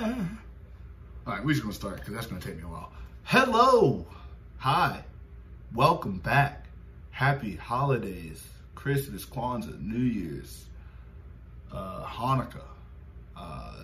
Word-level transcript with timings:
All 0.00 0.06
right, 1.26 1.44
we're 1.44 1.50
just 1.50 1.62
gonna 1.62 1.74
start 1.74 1.96
because 1.96 2.14
that's 2.14 2.28
gonna 2.28 2.40
take 2.40 2.56
me 2.56 2.62
a 2.62 2.66
while. 2.68 2.92
Hello, 3.24 4.06
hi, 4.58 5.02
welcome 5.74 6.18
back. 6.18 6.66
Happy 7.10 7.56
holidays, 7.56 8.46
Christmas, 8.76 9.24
Kwanzaa, 9.24 9.80
New 9.80 9.98
Year's, 9.98 10.66
uh, 11.72 12.04
Hanukkah. 12.04 12.62
Uh, 13.36 13.82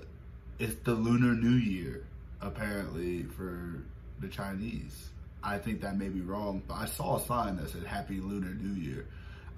it's 0.61 0.77
the 0.85 0.95
Lunar 0.95 1.35
New 1.35 1.57
Year, 1.57 2.05
apparently 2.41 3.25
for 3.25 3.83
the 4.21 4.29
Chinese. 4.29 5.09
I 5.43 5.59
think 5.59 5.81
that 5.81 5.99
may 5.99 6.11
be 6.11 6.21
wrong, 6.21 6.63
but 6.69 6.75
I 6.75 6.87
saw 6.87 7.17
a 7.17 7.21
sign 7.23 7.57
that 7.57 7.71
said 7.71 7.83
Happy 7.83 8.21
Lunar 8.21 8.55
New 8.55 8.81
Year 8.81 9.07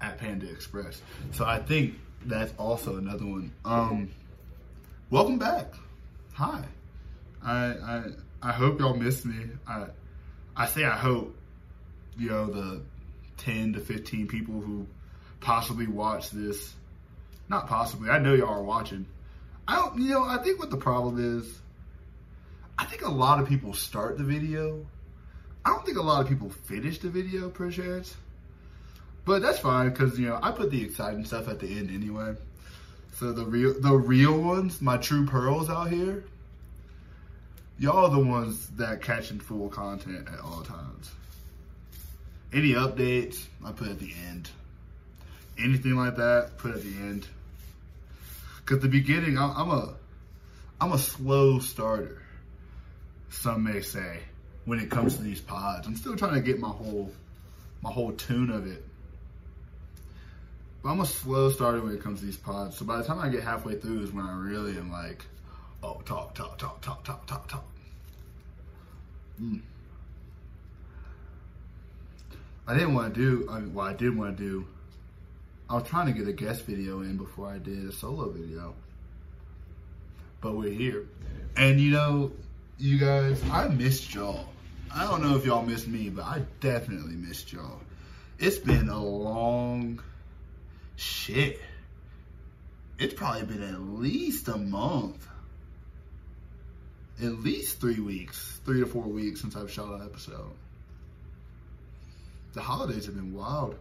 at 0.01 0.17
Panda 0.17 0.49
Express. 0.49 1.03
So 1.33 1.45
I 1.45 1.59
think 1.59 1.99
that's 2.25 2.51
also 2.57 2.97
another 2.97 3.27
one. 3.27 3.51
Um, 3.63 4.09
welcome 5.11 5.37
back. 5.37 5.75
Hi. 6.37 6.63
I 7.43 7.55
I 7.55 8.03
I 8.43 8.51
hope 8.51 8.79
y'all 8.79 8.93
miss 8.93 9.25
me. 9.25 9.47
I 9.67 9.87
I 10.55 10.67
say 10.67 10.83
I 10.83 10.95
hope, 10.95 11.35
you 12.15 12.29
know, 12.29 12.45
the 12.45 12.81
ten 13.37 13.73
to 13.73 13.79
fifteen 13.79 14.27
people 14.27 14.61
who 14.61 14.85
possibly 15.39 15.87
watch 15.87 16.29
this. 16.29 16.75
Not 17.49 17.65
possibly. 17.67 18.11
I 18.11 18.19
know 18.19 18.35
y'all 18.35 18.53
are 18.53 18.61
watching. 18.61 19.07
I 19.67 19.77
don't 19.77 19.99
you 19.99 20.11
know, 20.11 20.25
I 20.25 20.37
think 20.43 20.59
what 20.59 20.69
the 20.69 20.77
problem 20.77 21.39
is, 21.39 21.59
I 22.77 22.85
think 22.85 23.01
a 23.01 23.09
lot 23.09 23.39
of 23.39 23.49
people 23.49 23.73
start 23.73 24.19
the 24.19 24.23
video. 24.23 24.85
I 25.65 25.71
don't 25.71 25.87
think 25.87 25.97
a 25.97 26.03
lot 26.03 26.21
of 26.21 26.29
people 26.29 26.51
finish 26.51 26.99
the 26.99 27.09
video 27.09 27.49
per 27.49 27.71
chance. 27.71 28.15
But 29.25 29.41
that's 29.41 29.57
fine 29.57 29.89
because 29.89 30.19
you 30.19 30.29
know 30.29 30.37
I 30.39 30.51
put 30.51 30.69
the 30.69 30.83
exciting 30.83 31.25
stuff 31.25 31.47
at 31.47 31.59
the 31.59 31.79
end 31.79 31.89
anyway. 31.89 32.35
So 33.19 33.31
the 33.31 33.45
real 33.45 33.73
the 33.79 33.97
real 33.97 34.39
ones, 34.39 34.79
my 34.79 34.97
true 34.97 35.25
pearls 35.25 35.71
out 35.71 35.89
here, 35.89 36.23
y'all 37.79 38.09
the 38.09 38.19
ones 38.19 38.67
that 38.77 39.01
catching 39.01 39.39
full 39.39 39.69
content 39.69 40.27
at 40.31 40.39
all 40.39 40.61
times. 40.61 41.11
Any 42.53 42.73
updates, 42.73 43.43
I 43.65 43.71
put 43.71 43.87
at 43.87 43.99
the 43.99 44.13
end. 44.27 44.51
Anything 45.57 45.95
like 45.95 46.17
that, 46.17 46.57
put 46.59 46.75
at 46.75 46.83
the 46.83 46.95
end. 46.95 47.27
Cause 48.65 48.79
the 48.79 48.87
beginning, 48.87 49.37
I'm, 49.37 49.49
I'm 49.57 49.69
a, 49.71 49.93
I'm 50.79 50.91
a 50.91 50.97
slow 50.99 51.57
starter. 51.57 52.21
Some 53.29 53.63
may 53.63 53.81
say 53.81 54.19
when 54.65 54.79
it 54.79 54.91
comes 54.91 55.17
to 55.17 55.23
these 55.23 55.41
pods. 55.41 55.87
I'm 55.87 55.95
still 55.95 56.15
trying 56.15 56.35
to 56.35 56.41
get 56.41 56.59
my 56.59 56.69
whole, 56.69 57.11
my 57.81 57.91
whole 57.91 58.11
tune 58.11 58.51
of 58.51 58.67
it. 58.67 58.86
But 60.83 60.89
I'm 60.89 60.99
a 61.01 61.05
slow 61.05 61.49
starter 61.49 61.81
when 61.81 61.93
it 61.93 62.01
comes 62.01 62.19
to 62.19 62.25
these 62.25 62.37
pods. 62.37 62.77
So 62.77 62.85
by 62.85 62.97
the 62.97 63.03
time 63.03 63.19
I 63.19 63.29
get 63.29 63.43
halfway 63.43 63.75
through 63.75 64.03
is 64.03 64.11
when 64.11 64.25
I 64.25 64.35
really 64.37 64.77
am 64.77 64.91
like, 64.91 65.25
oh, 65.83 66.01
talk, 66.05 66.35
talk, 66.35 66.57
talk, 66.57 66.81
talk, 66.81 67.03
talk, 67.03 67.25
talk, 67.27 67.47
talk. 67.47 67.65
Mm. 69.41 69.61
I 72.67 72.73
didn't 72.73 72.93
want 72.93 73.13
to 73.13 73.19
do, 73.19 73.47
I 73.49 73.59
mean, 73.59 73.73
well, 73.73 73.87
I 73.87 73.93
did 73.93 74.15
want 74.15 74.37
to 74.37 74.43
do, 74.43 74.67
I 75.69 75.75
was 75.75 75.87
trying 75.87 76.07
to 76.07 76.13
get 76.13 76.27
a 76.27 76.33
guest 76.33 76.65
video 76.65 77.01
in 77.01 77.17
before 77.17 77.47
I 77.47 77.57
did 77.57 77.87
a 77.87 77.91
solo 77.91 78.29
video. 78.29 78.73
But 80.41 80.55
we're 80.55 80.71
here. 80.71 81.05
And 81.55 81.79
you 81.79 81.91
know, 81.91 82.31
you 82.77 82.97
guys, 82.97 83.41
I 83.51 83.67
missed 83.67 84.13
y'all. 84.13 84.47
I 84.93 85.03
don't 85.03 85.21
know 85.21 85.35
if 85.35 85.45
y'all 85.45 85.65
missed 85.65 85.87
me, 85.87 86.09
but 86.09 86.25
I 86.25 86.43
definitely 86.59 87.15
missed 87.15 87.51
y'all. 87.51 87.79
It's 88.39 88.57
been 88.57 88.89
a 88.89 89.03
long 89.03 90.01
shit. 90.97 91.61
It's 92.99 93.13
probably 93.13 93.43
been 93.43 93.63
at 93.63 93.79
least 93.79 94.49
a 94.49 94.57
month. 94.57 95.25
At 97.23 97.31
least 97.39 97.79
three 97.79 97.99
weeks, 97.99 98.59
three 98.65 98.81
to 98.81 98.85
four 98.85 99.03
weeks 99.03 99.41
since 99.41 99.55
I've 99.55 99.71
shot 99.71 99.99
an 99.99 100.05
episode. 100.05 100.51
The 102.53 102.61
holidays 102.61 103.05
have 103.05 103.15
been 103.15 103.33
wild. 103.33 103.75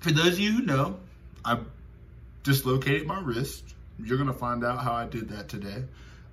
For 0.00 0.10
those 0.10 0.34
of 0.34 0.40
you 0.40 0.52
who 0.52 0.62
know, 0.62 0.98
I 1.44 1.60
dislocated 2.42 3.06
my 3.06 3.20
wrist. 3.20 3.64
You're 3.98 4.18
gonna 4.18 4.34
find 4.34 4.64
out 4.64 4.80
how 4.80 4.92
I 4.92 5.06
did 5.06 5.28
that 5.30 5.48
today. 5.48 5.84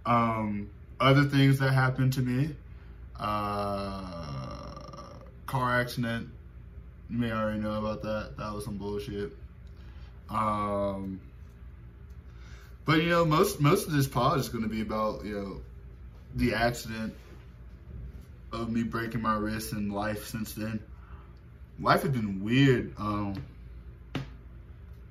Um, 0.05 0.69
other 0.99 1.23
things 1.23 1.59
that 1.59 1.71
happened 1.71 2.13
to 2.13 2.21
me, 2.21 2.55
uh, 3.19 4.25
car 5.45 5.79
accident. 5.79 6.29
You 7.11 7.17
may 7.17 7.31
already 7.31 7.59
know 7.59 7.73
about 7.73 8.03
that. 8.03 8.37
That 8.37 8.53
was 8.53 8.63
some 8.63 8.77
bullshit. 8.77 9.33
Um, 10.29 11.19
but 12.85 13.01
you 13.03 13.09
know, 13.09 13.25
most 13.25 13.59
most 13.59 13.85
of 13.87 13.93
this 13.93 14.07
pod 14.07 14.39
is 14.39 14.47
going 14.47 14.63
to 14.63 14.69
be 14.69 14.81
about 14.81 15.25
you 15.25 15.33
know 15.33 15.61
the 16.35 16.53
accident 16.53 17.13
of 18.53 18.71
me 18.71 18.83
breaking 18.83 19.21
my 19.21 19.35
wrist 19.35 19.73
and 19.73 19.93
life 19.93 20.25
since 20.25 20.53
then. 20.53 20.79
Life 21.81 22.03
has 22.03 22.11
been 22.11 22.43
weird. 22.43 22.93
Um, 22.97 23.43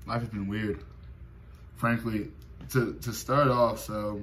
life 0.07 0.21
has 0.21 0.29
been 0.31 0.49
weird. 0.49 0.83
Frankly, 1.77 2.29
to 2.71 2.95
to 3.03 3.13
start 3.13 3.49
off, 3.49 3.79
so 3.79 4.23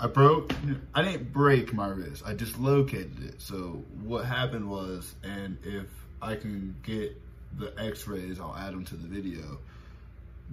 I 0.00 0.06
broke. 0.06 0.52
I 0.94 1.02
didn't 1.02 1.32
break 1.32 1.72
my 1.72 1.88
wrist. 1.88 2.22
I 2.24 2.34
dislocated 2.34 3.24
it. 3.24 3.40
So 3.40 3.82
what 4.02 4.24
happened 4.24 4.70
was, 4.70 5.12
and 5.24 5.58
if 5.64 5.86
I 6.22 6.36
can 6.36 6.76
get 6.84 7.20
the 7.58 7.72
X-rays, 7.76 8.38
I'll 8.38 8.54
add 8.56 8.74
them 8.74 8.84
to 8.86 8.96
the 8.96 9.08
video. 9.08 9.58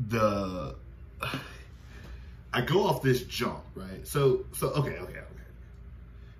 The 0.08 0.76
I 2.54 2.62
go 2.62 2.88
off 2.88 3.04
this 3.04 3.22
jump, 3.24 3.64
right? 3.76 4.08
So 4.08 4.46
so 4.54 4.70
okay 4.70 4.98
okay 4.98 5.20
okay. 5.20 5.22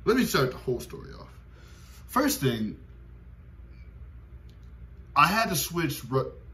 Let 0.06 0.18
me 0.18 0.26
start 0.26 0.52
the 0.52 0.58
whole 0.58 0.80
story 0.80 1.12
off. 1.20 1.30
First 2.08 2.40
thing, 2.40 2.78
I 5.16 5.28
had 5.28 5.50
to 5.50 5.56
switch 5.56 6.02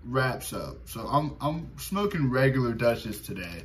wraps 0.03 0.51
up. 0.51 0.89
So 0.89 1.07
I'm 1.07 1.37
I'm 1.39 1.71
smoking 1.77 2.29
regular 2.29 2.73
Dutchess 2.73 3.21
today 3.21 3.63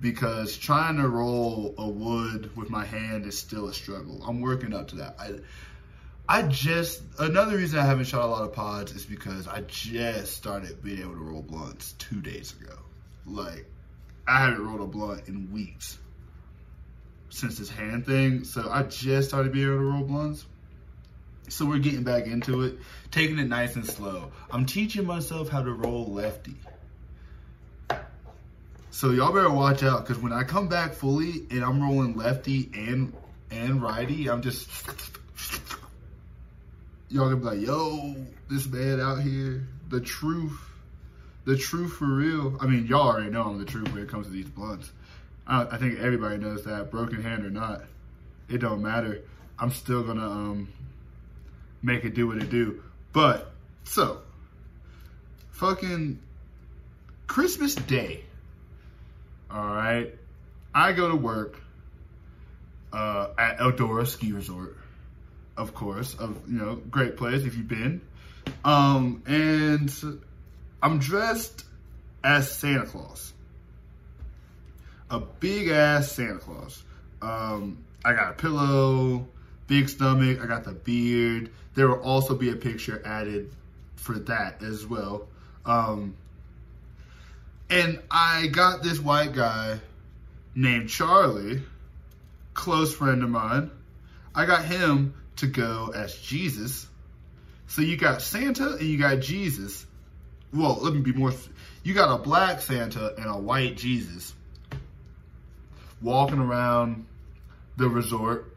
because 0.00 0.56
trying 0.56 0.96
to 0.96 1.08
roll 1.08 1.74
a 1.78 1.88
wood 1.88 2.54
with 2.56 2.70
my 2.70 2.84
hand 2.84 3.26
is 3.26 3.38
still 3.38 3.68
a 3.68 3.74
struggle. 3.74 4.22
I'm 4.26 4.40
working 4.40 4.74
up 4.74 4.88
to 4.88 4.96
that. 4.96 5.16
I 5.18 5.34
I 6.28 6.42
just 6.42 7.02
another 7.18 7.56
reason 7.56 7.78
I 7.78 7.84
haven't 7.84 8.06
shot 8.06 8.24
a 8.24 8.26
lot 8.26 8.42
of 8.42 8.52
pods 8.52 8.92
is 8.92 9.06
because 9.06 9.46
I 9.46 9.60
just 9.62 10.34
started 10.36 10.82
being 10.82 11.00
able 11.00 11.12
to 11.12 11.20
roll 11.20 11.42
blunts 11.42 11.92
two 11.98 12.20
days 12.20 12.54
ago. 12.60 12.76
Like 13.26 13.66
I 14.26 14.40
haven't 14.40 14.64
rolled 14.64 14.80
a 14.80 14.86
blunt 14.86 15.28
in 15.28 15.52
weeks 15.52 15.98
since 17.28 17.58
this 17.58 17.70
hand 17.70 18.06
thing. 18.06 18.44
So 18.44 18.68
I 18.68 18.82
just 18.82 19.28
started 19.28 19.52
being 19.52 19.66
able 19.66 19.78
to 19.78 19.84
roll 19.84 20.02
blunts. 20.02 20.44
So 21.48 21.64
we're 21.64 21.78
getting 21.78 22.02
back 22.02 22.26
into 22.26 22.62
it, 22.62 22.78
taking 23.12 23.38
it 23.38 23.48
nice 23.48 23.76
and 23.76 23.86
slow. 23.86 24.32
I'm 24.50 24.66
teaching 24.66 25.06
myself 25.06 25.48
how 25.48 25.62
to 25.62 25.72
roll 25.72 26.12
lefty. 26.12 26.56
So 28.90 29.10
y'all 29.10 29.32
better 29.32 29.50
watch 29.50 29.82
out 29.82 30.06
because 30.06 30.22
when 30.22 30.32
I 30.32 30.42
come 30.42 30.68
back 30.68 30.94
fully 30.94 31.46
and 31.50 31.62
I'm 31.64 31.82
rolling 31.82 32.16
lefty 32.16 32.70
and 32.74 33.12
and 33.50 33.82
righty, 33.82 34.28
I'm 34.28 34.42
just 34.42 34.68
y'all 37.08 37.30
gonna 37.30 37.36
be 37.36 37.44
like, 37.44 37.60
yo, 37.60 38.16
this 38.50 38.66
man 38.66 39.00
out 39.00 39.20
here, 39.20 39.66
the 39.88 40.00
truth, 40.00 40.58
the 41.44 41.56
truth 41.56 41.94
for 41.94 42.06
real. 42.06 42.56
I 42.60 42.66
mean, 42.66 42.86
y'all 42.86 43.08
already 43.08 43.30
know 43.30 43.44
I'm 43.44 43.58
the 43.58 43.64
truth 43.64 43.92
when 43.92 44.02
it 44.02 44.08
comes 44.08 44.26
to 44.26 44.32
these 44.32 44.48
blunts. 44.48 44.90
I, 45.46 45.66
I 45.70 45.78
think 45.78 45.98
everybody 46.00 46.38
knows 46.38 46.64
that, 46.64 46.90
broken 46.90 47.22
hand 47.22 47.44
or 47.44 47.50
not, 47.50 47.82
it 48.48 48.58
don't 48.58 48.82
matter. 48.82 49.22
I'm 49.58 49.70
still 49.70 50.02
gonna 50.02 50.28
um 50.28 50.68
make 51.82 52.04
it 52.04 52.14
do 52.14 52.26
what 52.26 52.38
it 52.38 52.50
do. 52.50 52.82
But 53.12 53.52
so, 53.84 54.20
fucking 55.52 56.18
Christmas 57.26 57.74
Day. 57.74 58.24
All 59.50 59.64
right, 59.64 60.14
I 60.74 60.92
go 60.92 61.08
to 61.08 61.16
work 61.16 61.60
uh, 62.92 63.28
at 63.38 63.58
Eldora 63.58 64.06
Ski 64.06 64.32
Resort, 64.32 64.76
of 65.56 65.74
course. 65.74 66.14
Of 66.14 66.40
you 66.48 66.58
know, 66.58 66.76
great 66.90 67.16
place 67.16 67.44
if 67.44 67.56
you've 67.56 67.68
been. 67.68 68.00
Um, 68.64 69.22
and 69.26 69.92
I'm 70.82 70.98
dressed 70.98 71.64
as 72.24 72.50
Santa 72.50 72.86
Claus, 72.86 73.32
a 75.10 75.20
big 75.20 75.68
ass 75.68 76.12
Santa 76.12 76.38
Claus. 76.38 76.82
Um, 77.22 77.84
I 78.04 78.12
got 78.12 78.30
a 78.30 78.34
pillow, 78.34 79.26
big 79.66 79.88
stomach. 79.88 80.40
I 80.42 80.46
got 80.46 80.64
the 80.64 80.72
beard. 80.72 81.50
There 81.74 81.88
will 81.88 82.02
also 82.02 82.34
be 82.34 82.50
a 82.50 82.56
picture 82.56 83.02
added 83.04 83.52
for 83.96 84.18
that 84.20 84.62
as 84.62 84.86
well. 84.86 85.28
Um, 85.64 86.16
and 87.70 88.00
I 88.10 88.46
got 88.46 88.82
this 88.82 88.98
white 88.98 89.32
guy 89.32 89.80
named 90.54 90.88
Charlie, 90.88 91.62
close 92.54 92.94
friend 92.94 93.22
of 93.22 93.30
mine. 93.30 93.70
I 94.34 94.46
got 94.46 94.64
him 94.64 95.14
to 95.36 95.46
go 95.46 95.92
as 95.94 96.14
Jesus. 96.14 96.86
So 97.66 97.82
you 97.82 97.96
got 97.96 98.22
Santa 98.22 98.72
and 98.72 98.82
you 98.82 98.98
got 98.98 99.20
Jesus. 99.20 99.84
Well, 100.52 100.78
let 100.80 100.94
me 100.94 101.00
be 101.00 101.12
more. 101.12 101.32
You 101.82 101.94
got 101.94 102.14
a 102.14 102.22
black 102.22 102.60
Santa 102.62 103.14
and 103.16 103.26
a 103.26 103.36
white 103.36 103.76
Jesus. 103.76 104.32
walking 106.00 106.38
around 106.38 107.06
the 107.76 107.88
resort. 107.88 108.54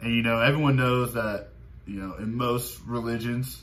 And, 0.00 0.14
you 0.14 0.22
know, 0.22 0.40
everyone 0.40 0.76
knows 0.76 1.14
that, 1.14 1.48
you 1.86 2.00
know, 2.00 2.14
in 2.16 2.34
most 2.34 2.80
religions, 2.86 3.62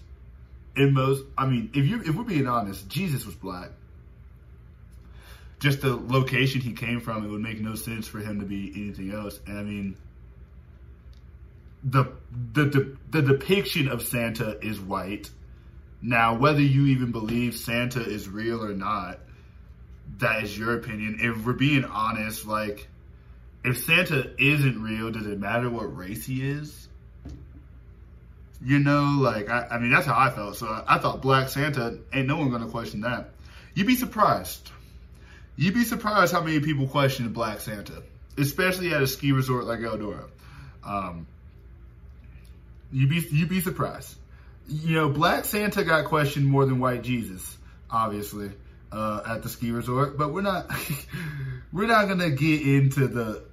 in 0.76 0.94
most, 0.94 1.24
I 1.38 1.48
mean, 1.48 1.72
if 1.74 1.86
you 1.86 2.02
if 2.02 2.16
we're 2.16 2.24
being 2.24 2.48
honest, 2.48 2.88
Jesus 2.88 3.26
was 3.26 3.36
black. 3.36 3.70
Just 5.60 5.82
the 5.82 5.96
location 5.96 6.62
he 6.62 6.74
came 6.74 7.00
from, 7.02 7.26
it 7.26 7.30
would 7.30 7.42
make 7.42 7.60
no 7.60 7.76
sense 7.76 8.08
for 8.08 8.20
him 8.20 8.42
to 8.42 8.46
be 8.46 8.72
anything 8.76 9.12
else. 9.12 9.40
And 9.48 9.58
I 9.58 9.64
mean, 9.64 9.98
the 11.84 12.12
the 12.54 12.66
the, 12.66 12.98
the 13.10 13.22
depiction 13.22 13.88
of 13.88 14.04
Santa 14.04 14.60
is 14.64 14.80
white. 14.80 15.30
Now, 16.00 16.36
whether 16.36 16.62
you 16.62 16.88
even 16.88 17.12
believe 17.12 17.56
Santa 17.56 18.02
is 18.02 18.30
real 18.30 18.64
or 18.64 18.74
not, 18.74 19.20
that 20.20 20.44
is 20.44 20.56
your 20.58 20.76
opinion. 20.76 21.18
If 21.20 21.44
we're 21.44 21.54
being 21.54 21.86
honest, 21.86 22.46
like, 22.46 22.88
if 23.64 23.84
Santa 23.84 24.32
isn't 24.38 24.82
real, 24.82 25.10
does 25.12 25.26
it 25.26 25.40
matter 25.40 25.70
what 25.70 25.96
race 25.98 26.24
he 26.24 26.48
is? 26.48 26.88
You 28.64 28.80
know, 28.80 29.18
like, 29.20 29.50
I, 29.50 29.68
I 29.72 29.80
mean, 29.80 29.92
that's 29.92 30.06
how 30.06 30.18
I 30.18 30.30
felt. 30.30 30.56
So 30.56 30.68
I, 30.68 30.84
I 30.96 30.98
thought 31.00 31.22
Black 31.22 31.50
Santa, 31.50 31.98
ain't 32.14 32.28
no 32.28 32.38
one 32.38 32.52
gonna 32.52 32.70
question 32.70 33.02
that. 33.02 33.32
You'd 33.74 33.88
be 33.88 33.96
surprised. 33.96 34.72
You'd 35.58 35.74
be 35.74 35.84
surprised 35.84 36.32
how 36.32 36.42
many 36.42 36.60
people 36.60 36.88
question 36.88 37.30
Black 37.30 37.60
Santa, 37.62 38.04
especially 38.38 38.94
at 38.94 39.02
a 39.02 39.08
ski 39.08 39.32
resort 39.32 39.66
like 39.66 39.80
Eldora. 39.80 40.30
Um, 40.86 41.26
you'd 42.92 43.10
be 43.10 43.28
you'd 43.32 43.50
be 43.50 43.62
surprised. 43.62 44.16
You 44.68 44.96
know, 44.96 45.10
Black 45.10 45.46
Santa 45.46 45.84
got 45.84 46.06
questioned 46.06 46.46
more 46.46 46.66
than 46.66 46.80
White 46.80 47.02
Jesus, 47.02 47.58
obviously, 47.90 48.52
uh, 48.92 49.22
at 49.28 49.42
the 49.42 49.50
ski 49.50 49.72
resort. 49.72 50.16
But 50.16 50.32
we're 50.32 50.42
not 50.42 50.70
we're 51.74 51.88
not 51.88 52.08
gonna 52.08 52.30
get 52.30 52.62
into 52.62 53.08
the 53.08 53.44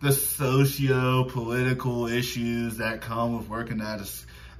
the 0.00 0.12
socio 0.12 1.24
political 1.24 2.06
issues 2.06 2.78
that 2.78 3.02
come 3.02 3.36
with 3.36 3.50
working 3.50 3.82
at 3.82 4.00
a 4.00 4.08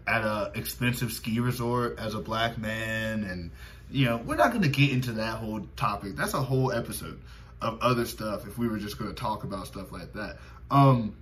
at 0.06 0.22
a 0.22 0.52
expensive 0.54 1.12
ski 1.12 1.40
resort 1.40 1.98
as 1.98 2.14
a 2.14 2.20
black 2.20 2.58
man 2.58 3.24
and 3.24 3.50
you 3.90 4.06
know 4.06 4.16
we're 4.18 4.36
not 4.36 4.50
going 4.50 4.62
to 4.62 4.68
get 4.68 4.90
into 4.90 5.12
that 5.12 5.36
whole 5.36 5.66
topic. 5.76 6.16
That's 6.16 6.34
a 6.34 6.42
whole 6.42 6.72
episode 6.72 7.20
of 7.60 7.80
other 7.80 8.04
stuff 8.04 8.46
if 8.46 8.58
we 8.58 8.68
were 8.68 8.78
just 8.78 8.98
going 8.98 9.10
to 9.10 9.16
talk 9.16 9.44
about 9.44 9.66
stuff 9.66 9.92
like 9.92 10.12
that. 10.14 10.38
Um 10.70 11.14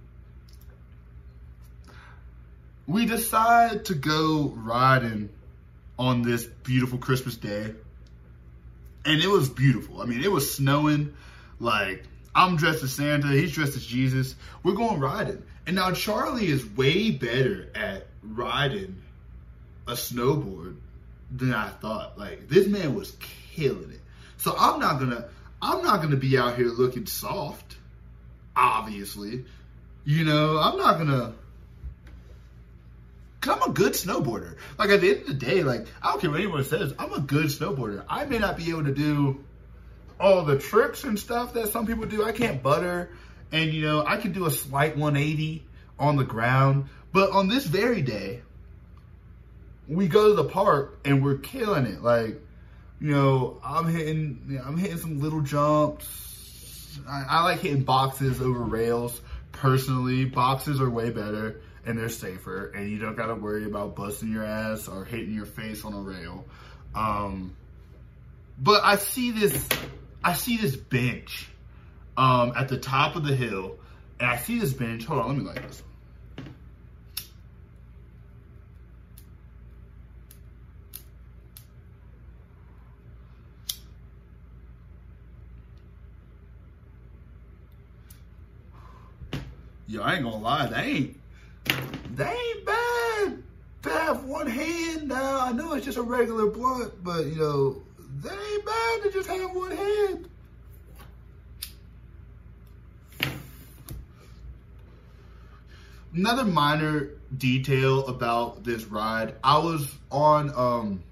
we 2.87 3.07
decide 3.07 3.85
to 3.85 3.95
go 3.95 4.53
riding 4.57 5.29
on 5.99 6.23
this 6.23 6.45
beautiful 6.45 6.99
christmas 6.99 7.37
day 7.37 7.73
and 9.05 9.23
it 9.23 9.29
was 9.29 9.49
beautiful. 9.49 10.03
I 10.03 10.07
mean 10.07 10.23
it 10.23 10.33
was 10.33 10.53
snowing 10.53 11.15
like 11.59 12.05
i'm 12.35 12.57
dressed 12.57 12.83
as 12.83 12.93
santa 12.93 13.29
he's 13.29 13.53
dressed 13.53 13.77
as 13.77 13.85
jesus. 13.85 14.35
We're 14.63 14.75
going 14.75 15.01
riding. 15.01 15.43
And 15.67 15.77
now 15.77 15.93
charlie 15.93 16.47
is 16.47 16.65
way 16.65 17.11
better 17.11 17.71
at 17.75 18.07
riding 18.23 19.03
a 19.87 19.93
snowboard 19.93 20.77
than 21.31 21.53
I 21.55 21.69
thought. 21.69 22.19
Like 22.19 22.49
this 22.49 22.67
man 22.67 22.95
was 22.95 23.17
killing 23.55 23.91
it. 23.91 24.01
So 24.39 24.55
I'm 24.57 24.81
not 24.81 24.99
gonna 24.99 25.29
I'm 25.63 25.83
not 25.83 26.03
gonna 26.03 26.17
be 26.17 26.39
out 26.39 26.57
here 26.57 26.69
looking 26.69 27.07
soft, 27.07 27.77
obviously. 28.57 29.45
You 30.05 30.25
know, 30.25 30.59
I'm 30.59 30.79
not 30.79 30.99
gonna 30.99 31.35
Cause 33.41 33.57
I'm 33.57 33.71
a 33.71 33.73
good 33.73 33.95
snowboarder. 33.95 34.57
Like 34.79 34.91
at 34.91 35.01
the 35.01 35.11
end 35.11 35.21
of 35.23 35.27
the 35.29 35.35
day, 35.35 35.63
like 35.63 35.87
I 36.03 36.11
don't 36.11 36.21
care 36.21 36.31
what 36.31 36.41
anyone 36.41 36.63
says, 36.65 36.93
I'm 36.99 37.13
a 37.13 37.21
good 37.21 37.47
snowboarder. 37.47 38.05
I 38.09 38.27
may 38.27 38.39
not 38.39 38.59
be 38.59 38.69
able 38.69 38.85
to 38.85 38.95
do 38.95 39.43
all 40.19 40.45
the 40.45 40.59
tricks 40.59 41.05
and 41.05 41.19
stuff 41.19 41.55
that 41.55 41.69
some 41.69 41.87
people 41.87 42.05
do. 42.05 42.23
I 42.23 42.33
can't 42.33 42.63
butter 42.63 43.11
and 43.51 43.73
you 43.73 43.83
know, 43.83 44.05
I 44.05 44.19
can 44.19 44.33
do 44.33 44.45
a 44.45 44.51
slight 44.51 44.97
180 44.97 45.65
on 45.99 46.17
the 46.17 46.25
ground. 46.25 46.87
But 47.13 47.31
on 47.31 47.49
this 47.49 47.65
very 47.65 48.03
day, 48.03 48.43
we 49.91 50.07
go 50.07 50.29
to 50.29 50.35
the 50.35 50.49
park 50.49 51.01
and 51.05 51.23
we're 51.23 51.39
killing 51.39 51.85
it. 51.85 52.01
Like, 52.01 52.41
you 53.01 53.11
know, 53.11 53.61
I'm 53.65 53.89
hitting, 53.89 54.45
you 54.49 54.59
know, 54.59 54.65
I'm 54.65 54.79
hitting 54.79 54.99
some 54.99 55.21
little 55.21 55.41
jumps. 55.41 56.99
I, 57.09 57.25
I, 57.29 57.43
like 57.43 57.61
hitting 57.61 57.83
boxes 57.83 58.41
over 58.41 58.61
rails. 58.61 59.21
Personally, 59.51 60.27
boxes 60.27 60.81
are 60.81 60.89
way 60.89 61.11
better 61.11 61.61
and 61.85 61.99
they're 61.99 62.09
safer, 62.09 62.71
and 62.71 62.91
you 62.91 62.99
don't 62.99 63.17
gotta 63.17 63.35
worry 63.35 63.65
about 63.65 63.97
busting 63.97 64.31
your 64.31 64.45
ass 64.45 64.87
or 64.87 65.05
hitting 65.05 65.35
your 65.35 65.47
face 65.47 65.85
on 65.85 65.95
a 65.95 66.01
rail. 66.01 66.45
Um, 66.95 67.57
but 68.59 68.85
I 68.85 68.97
see 68.97 69.31
this, 69.33 69.67
I 70.23 70.35
see 70.35 70.59
this 70.59 70.77
bench 70.77 71.49
um, 72.17 72.53
at 72.55 72.69
the 72.69 72.77
top 72.77 73.17
of 73.17 73.25
the 73.25 73.35
hill, 73.35 73.79
and 74.21 74.29
I 74.29 74.37
see 74.37 74.59
this 74.59 74.73
bench. 74.73 75.05
Hold 75.07 75.21
on, 75.21 75.29
let 75.29 75.39
me 75.39 75.45
like 75.45 75.67
this. 75.67 75.83
Yo, 89.91 90.01
I 90.03 90.15
ain't 90.15 90.23
gonna 90.23 90.37
lie, 90.37 90.69
they 90.69 90.83
ain't, 90.83 91.21
they 92.15 92.31
ain't 92.31 92.65
bad 92.65 93.43
to 93.83 93.89
have 93.91 94.25
one 94.25 94.47
hand 94.47 95.09
now. 95.09 95.41
I 95.41 95.51
know 95.51 95.75
it's 95.75 95.85
just 95.85 95.99
a 95.99 96.03
regular 96.03 96.47
blunt, 96.47 97.03
but 97.03 97.27
you 97.27 97.35
know, 97.35 97.83
they 98.23 98.31
ain't 98.31 98.65
bad 98.65 99.03
to 99.03 99.11
just 99.11 99.29
have 99.29 99.53
one 99.53 99.73
hand. 99.73 100.29
Another 106.15 106.45
minor 106.45 107.09
detail 107.37 108.07
about 108.07 108.63
this 108.63 108.85
ride, 108.85 109.35
I 109.43 109.59
was 109.59 109.93
on 110.13 110.53
um, 110.55 111.03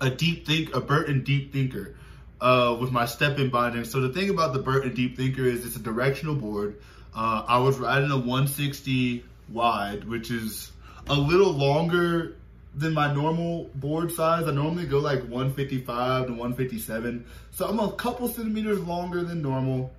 a 0.00 0.08
deep 0.08 0.46
think, 0.46 0.74
a 0.74 0.80
Burton 0.80 1.24
deep 1.24 1.52
thinker 1.52 1.94
uh, 2.40 2.74
with 2.80 2.90
my 2.90 3.04
step-in 3.04 3.50
binding. 3.50 3.84
So 3.84 4.00
the 4.00 4.08
thing 4.14 4.30
about 4.30 4.54
the 4.54 4.60
Burton 4.60 4.94
deep 4.94 5.18
thinker 5.18 5.44
is 5.44 5.66
it's 5.66 5.76
a 5.76 5.78
directional 5.78 6.36
board. 6.36 6.80
Uh, 7.14 7.44
I 7.46 7.58
was 7.58 7.78
riding 7.78 8.10
a 8.10 8.16
160 8.16 9.24
wide, 9.50 10.04
which 10.04 10.30
is 10.30 10.72
a 11.08 11.14
little 11.14 11.52
longer 11.52 12.36
than 12.74 12.94
my 12.94 13.12
normal 13.12 13.70
board 13.74 14.12
size. 14.12 14.46
I 14.46 14.52
normally 14.52 14.86
go 14.86 14.98
like 14.98 15.20
155 15.20 16.26
to 16.26 16.32
157. 16.32 17.26
So 17.50 17.66
I'm 17.66 17.78
a 17.78 17.92
couple 17.92 18.28
centimeters 18.28 18.80
longer 18.80 19.22
than 19.22 19.42
normal. 19.42 19.92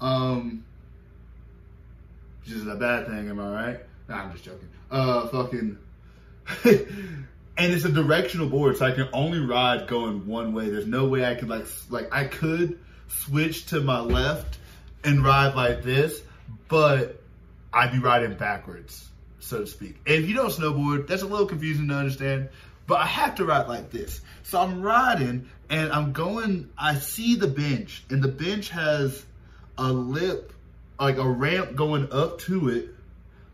Um, 0.00 0.64
which 2.40 2.52
is 2.52 2.66
a 2.66 2.76
bad 2.76 3.06
thing, 3.06 3.28
am 3.28 3.40
I 3.40 3.52
right? 3.52 3.80
Nah, 4.08 4.24
I'm 4.24 4.32
just 4.32 4.44
joking. 4.44 4.68
Uh, 4.90 5.28
fucking. 5.28 5.78
and 6.64 7.72
it's 7.72 7.84
a 7.84 7.92
directional 7.92 8.48
board, 8.48 8.76
so 8.76 8.86
I 8.86 8.92
can 8.92 9.08
only 9.12 9.40
ride 9.40 9.86
going 9.86 10.26
one 10.26 10.52
way. 10.52 10.70
There's 10.70 10.86
no 10.86 11.06
way 11.06 11.24
I 11.24 11.34
could 11.34 11.48
like, 11.48 11.66
like 11.90 12.08
I 12.12 12.24
could 12.24 12.78
switch 13.08 13.66
to 13.66 13.80
my 13.80 14.00
left 14.00 14.58
and 15.04 15.24
ride 15.24 15.54
like 15.54 15.82
this, 15.82 16.22
but 16.68 17.22
I'd 17.72 17.92
be 17.92 17.98
riding 17.98 18.34
backwards, 18.34 19.08
so 19.38 19.60
to 19.60 19.66
speak. 19.66 19.96
And 20.06 20.22
if 20.22 20.28
you 20.28 20.34
don't 20.34 20.50
snowboard, 20.50 21.06
that's 21.06 21.22
a 21.22 21.26
little 21.26 21.46
confusing 21.46 21.88
to 21.88 21.94
understand, 21.94 22.48
but 22.86 23.00
I 23.00 23.06
have 23.06 23.36
to 23.36 23.44
ride 23.44 23.68
like 23.68 23.90
this. 23.90 24.20
So 24.42 24.60
I'm 24.60 24.82
riding 24.82 25.48
and 25.68 25.92
I'm 25.92 26.12
going, 26.12 26.70
I 26.76 26.96
see 26.96 27.36
the 27.36 27.46
bench, 27.46 28.02
and 28.10 28.22
the 28.22 28.28
bench 28.28 28.70
has 28.70 29.24
a 29.78 29.92
lip, 29.92 30.52
like 30.98 31.16
a 31.16 31.28
ramp 31.28 31.76
going 31.76 32.08
up 32.10 32.40
to 32.40 32.68
it, 32.68 32.88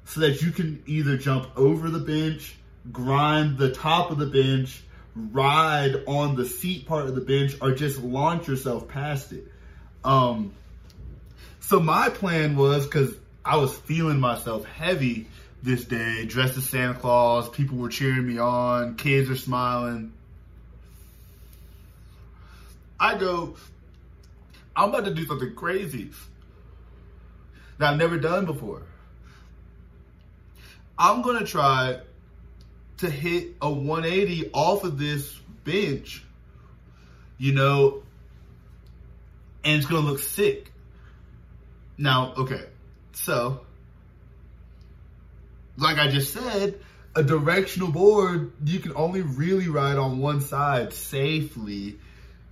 so 0.06 0.20
that 0.20 0.40
you 0.40 0.50
can 0.50 0.82
either 0.86 1.18
jump 1.18 1.48
over 1.56 1.90
the 1.90 1.98
bench, 1.98 2.56
grind 2.90 3.58
the 3.58 3.72
top 3.72 4.10
of 4.10 4.18
the 4.18 4.26
bench, 4.26 4.82
ride 5.14 6.04
on 6.06 6.36
the 6.36 6.46
seat 6.46 6.86
part 6.86 7.06
of 7.06 7.14
the 7.14 7.20
bench, 7.20 7.56
or 7.60 7.72
just 7.72 8.00
launch 8.00 8.48
yourself 8.48 8.88
past 8.88 9.32
it. 9.32 9.46
Um, 10.04 10.52
so 11.66 11.80
my 11.80 12.10
plan 12.10 12.54
was 12.54 12.86
because 12.86 13.12
I 13.44 13.56
was 13.56 13.76
feeling 13.76 14.20
myself 14.20 14.64
heavy 14.66 15.26
this 15.64 15.84
day, 15.84 16.24
dressed 16.24 16.56
as 16.56 16.68
Santa 16.68 16.94
Claus. 16.94 17.48
People 17.48 17.78
were 17.78 17.88
cheering 17.88 18.24
me 18.24 18.38
on. 18.38 18.94
Kids 18.94 19.28
are 19.28 19.36
smiling. 19.36 20.12
I 23.00 23.16
go, 23.18 23.56
I'm 24.76 24.90
about 24.90 25.06
to 25.06 25.14
do 25.14 25.26
something 25.26 25.56
crazy 25.56 26.10
that 27.78 27.92
I've 27.92 27.98
never 27.98 28.16
done 28.16 28.46
before. 28.46 28.82
I'm 30.96 31.22
going 31.22 31.40
to 31.40 31.44
try 31.44 31.98
to 32.98 33.10
hit 33.10 33.56
a 33.60 33.68
180 33.68 34.50
off 34.52 34.84
of 34.84 35.00
this 35.00 35.36
bench, 35.64 36.22
you 37.38 37.52
know, 37.52 38.04
and 39.64 39.78
it's 39.78 39.86
going 39.86 40.04
to 40.04 40.08
look 40.08 40.20
sick. 40.20 40.70
Now, 41.98 42.34
okay, 42.36 42.64
so, 43.12 43.60
like 45.78 45.98
I 45.98 46.08
just 46.08 46.32
said, 46.32 46.78
a 47.14 47.22
directional 47.22 47.90
board, 47.90 48.52
you 48.64 48.78
can 48.78 48.92
only 48.94 49.22
really 49.22 49.68
ride 49.68 49.96
on 49.96 50.18
one 50.18 50.42
side 50.42 50.92
safely. 50.92 51.98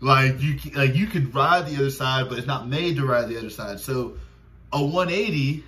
Like 0.01 0.41
you, 0.41 0.59
like 0.75 0.95
you 0.95 1.07
could 1.07 1.35
ride 1.35 1.67
the 1.67 1.77
other 1.77 1.91
side, 1.91 2.29
but 2.29 2.39
it's 2.39 2.47
not 2.47 2.67
made 2.67 2.97
to 2.97 3.07
ride 3.07 3.29
the 3.29 3.39
other 3.39 3.51
side. 3.51 3.81
So 3.81 4.17
a 4.73 4.83
180, 4.83 5.63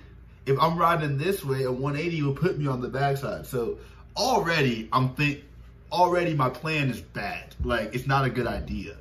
if 0.47 0.59
I'm 0.59 0.77
riding 0.77 1.17
this 1.17 1.45
way, 1.45 1.63
a 1.63 1.71
180 1.71 2.23
will 2.23 2.33
put 2.33 2.57
me 2.57 2.67
on 2.67 2.81
the 2.81 2.89
backside. 2.89 3.45
So 3.45 3.77
already 4.15 4.89
I'm 4.91 5.13
think, 5.13 5.43
already 5.91 6.33
my 6.33 6.49
plan 6.49 6.89
is 6.89 7.01
bad. 7.01 7.55
Like 7.63 7.93
it's 7.93 8.07
not 8.07 8.25
a 8.25 8.29
good 8.29 8.47
idea, 8.47 8.95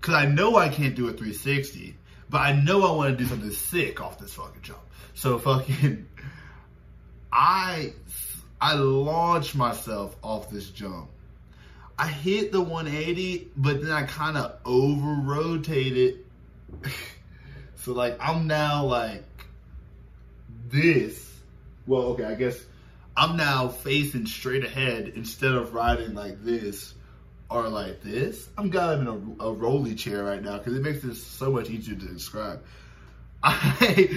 cause 0.00 0.14
I 0.14 0.26
know 0.26 0.56
I 0.56 0.68
can't 0.68 0.94
do 0.94 1.08
a 1.08 1.12
360, 1.12 1.96
but 2.30 2.38
I 2.38 2.52
know 2.52 2.82
I 2.86 2.96
want 2.96 3.18
to 3.18 3.22
do 3.22 3.28
something 3.28 3.50
sick 3.50 4.00
off 4.00 4.18
this 4.18 4.32
fucking 4.34 4.62
jump. 4.62 4.80
So 5.14 5.38
fucking, 5.38 6.06
I, 7.32 7.92
I 8.60 8.74
launched 8.74 9.54
myself 9.54 10.16
off 10.22 10.48
this 10.48 10.70
jump 10.70 11.10
I 12.00 12.06
hit 12.06 12.50
the 12.50 12.62
180, 12.62 13.50
but 13.58 13.82
then 13.82 13.92
I 13.92 14.04
kind 14.04 14.38
of 14.38 14.56
over 14.64 15.20
rotated. 15.20 16.24
so 17.76 17.92
like 17.92 18.16
I'm 18.18 18.46
now 18.46 18.86
like 18.86 19.22
this. 20.68 21.30
Well, 21.86 22.04
okay, 22.12 22.24
I 22.24 22.36
guess 22.36 22.58
I'm 23.14 23.36
now 23.36 23.68
facing 23.68 24.24
straight 24.24 24.64
ahead 24.64 25.12
instead 25.14 25.52
of 25.52 25.74
riding 25.74 26.14
like 26.14 26.42
this 26.42 26.94
or 27.50 27.68
like 27.68 28.00
this. 28.02 28.48
I'm 28.56 28.70
kind 28.70 28.92
of 28.92 29.00
in 29.00 29.40
a, 29.40 29.44
a 29.44 29.52
rolly 29.52 29.96
chair 29.96 30.22
right 30.22 30.40
now 30.40 30.58
because 30.58 30.74
it 30.74 30.82
makes 30.82 31.02
this 31.02 31.22
so 31.22 31.50
much 31.50 31.68
easier 31.68 31.96
to 31.96 32.06
describe. 32.06 32.62
I 33.42 34.08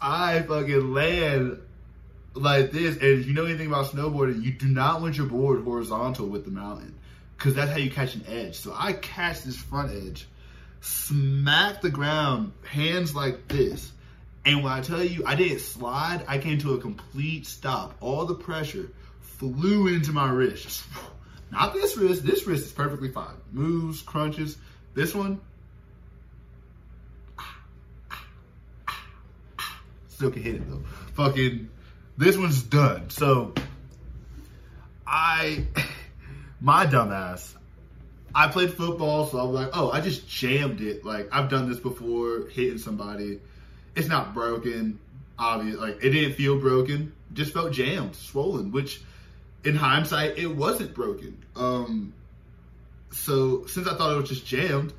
I 0.00 0.42
fucking 0.42 0.92
land 0.92 1.60
like 2.34 2.72
this, 2.72 2.96
and 2.96 3.20
if 3.20 3.26
you 3.26 3.32
know 3.32 3.44
anything 3.46 3.68
about 3.68 3.86
snowboarding, 3.86 4.42
you 4.42 4.52
do 4.52 4.66
not 4.66 5.00
want 5.00 5.16
your 5.16 5.26
board 5.26 5.64
horizontal 5.64 6.26
with 6.26 6.44
the 6.44 6.50
mountain 6.50 6.94
because 7.36 7.54
that's 7.54 7.70
how 7.70 7.78
you 7.78 7.90
catch 7.90 8.14
an 8.14 8.24
edge. 8.28 8.56
So 8.56 8.74
I 8.76 8.92
catch 8.92 9.42
this 9.42 9.56
front 9.56 9.92
edge, 9.92 10.26
smack 10.80 11.80
the 11.80 11.90
ground, 11.90 12.52
hands 12.64 13.14
like 13.14 13.48
this. 13.48 13.90
And 14.44 14.62
when 14.62 14.72
I 14.72 14.82
tell 14.82 15.02
you 15.02 15.24
I 15.24 15.36
didn't 15.36 15.60
slide, 15.60 16.24
I 16.28 16.38
came 16.38 16.58
to 16.58 16.74
a 16.74 16.80
complete 16.80 17.46
stop. 17.46 17.94
All 18.00 18.26
the 18.26 18.34
pressure 18.34 18.90
flew 19.20 19.86
into 19.86 20.12
my 20.12 20.28
wrist. 20.28 20.84
Not 21.54 21.72
this 21.72 21.96
wrist. 21.96 22.26
This 22.26 22.46
wrist 22.46 22.66
is 22.66 22.72
perfectly 22.72 23.10
fine. 23.10 23.36
Moves, 23.52 24.02
crunches. 24.02 24.56
This 24.94 25.14
one, 25.14 25.40
still 30.08 30.30
can 30.30 30.42
hit 30.42 30.56
it 30.56 30.68
though. 30.68 30.82
Fucking, 31.14 31.68
this 32.16 32.36
one's 32.36 32.62
done. 32.62 33.10
So 33.10 33.54
I 35.06 35.66
my 36.60 36.86
dumbass, 36.86 37.54
I 38.34 38.48
played 38.48 38.72
football, 38.72 39.26
so 39.26 39.38
I 39.38 39.42
was 39.44 39.54
like, 39.54 39.70
oh, 39.74 39.90
I 39.90 40.00
just 40.00 40.28
jammed 40.28 40.80
it. 40.80 41.04
Like 41.04 41.28
I've 41.32 41.48
done 41.48 41.68
this 41.68 41.78
before, 41.78 42.48
hitting 42.48 42.78
somebody. 42.78 43.40
It's 43.94 44.08
not 44.08 44.34
broken, 44.34 44.98
obvious. 45.38 45.76
Like 45.76 45.98
it 46.02 46.10
didn't 46.10 46.34
feel 46.34 46.58
broken, 46.58 47.12
just 47.32 47.52
felt 47.52 47.72
jammed, 47.72 48.16
swollen. 48.16 48.72
Which, 48.72 49.02
in 49.64 49.76
hindsight, 49.76 50.38
it 50.38 50.46
wasn't 50.46 50.94
broken. 50.94 51.44
Um, 51.56 52.12
so 53.10 53.66
since 53.66 53.86
I 53.86 53.94
thought 53.96 54.12
it 54.12 54.20
was 54.20 54.28
just 54.28 54.46
jammed, 54.46 54.92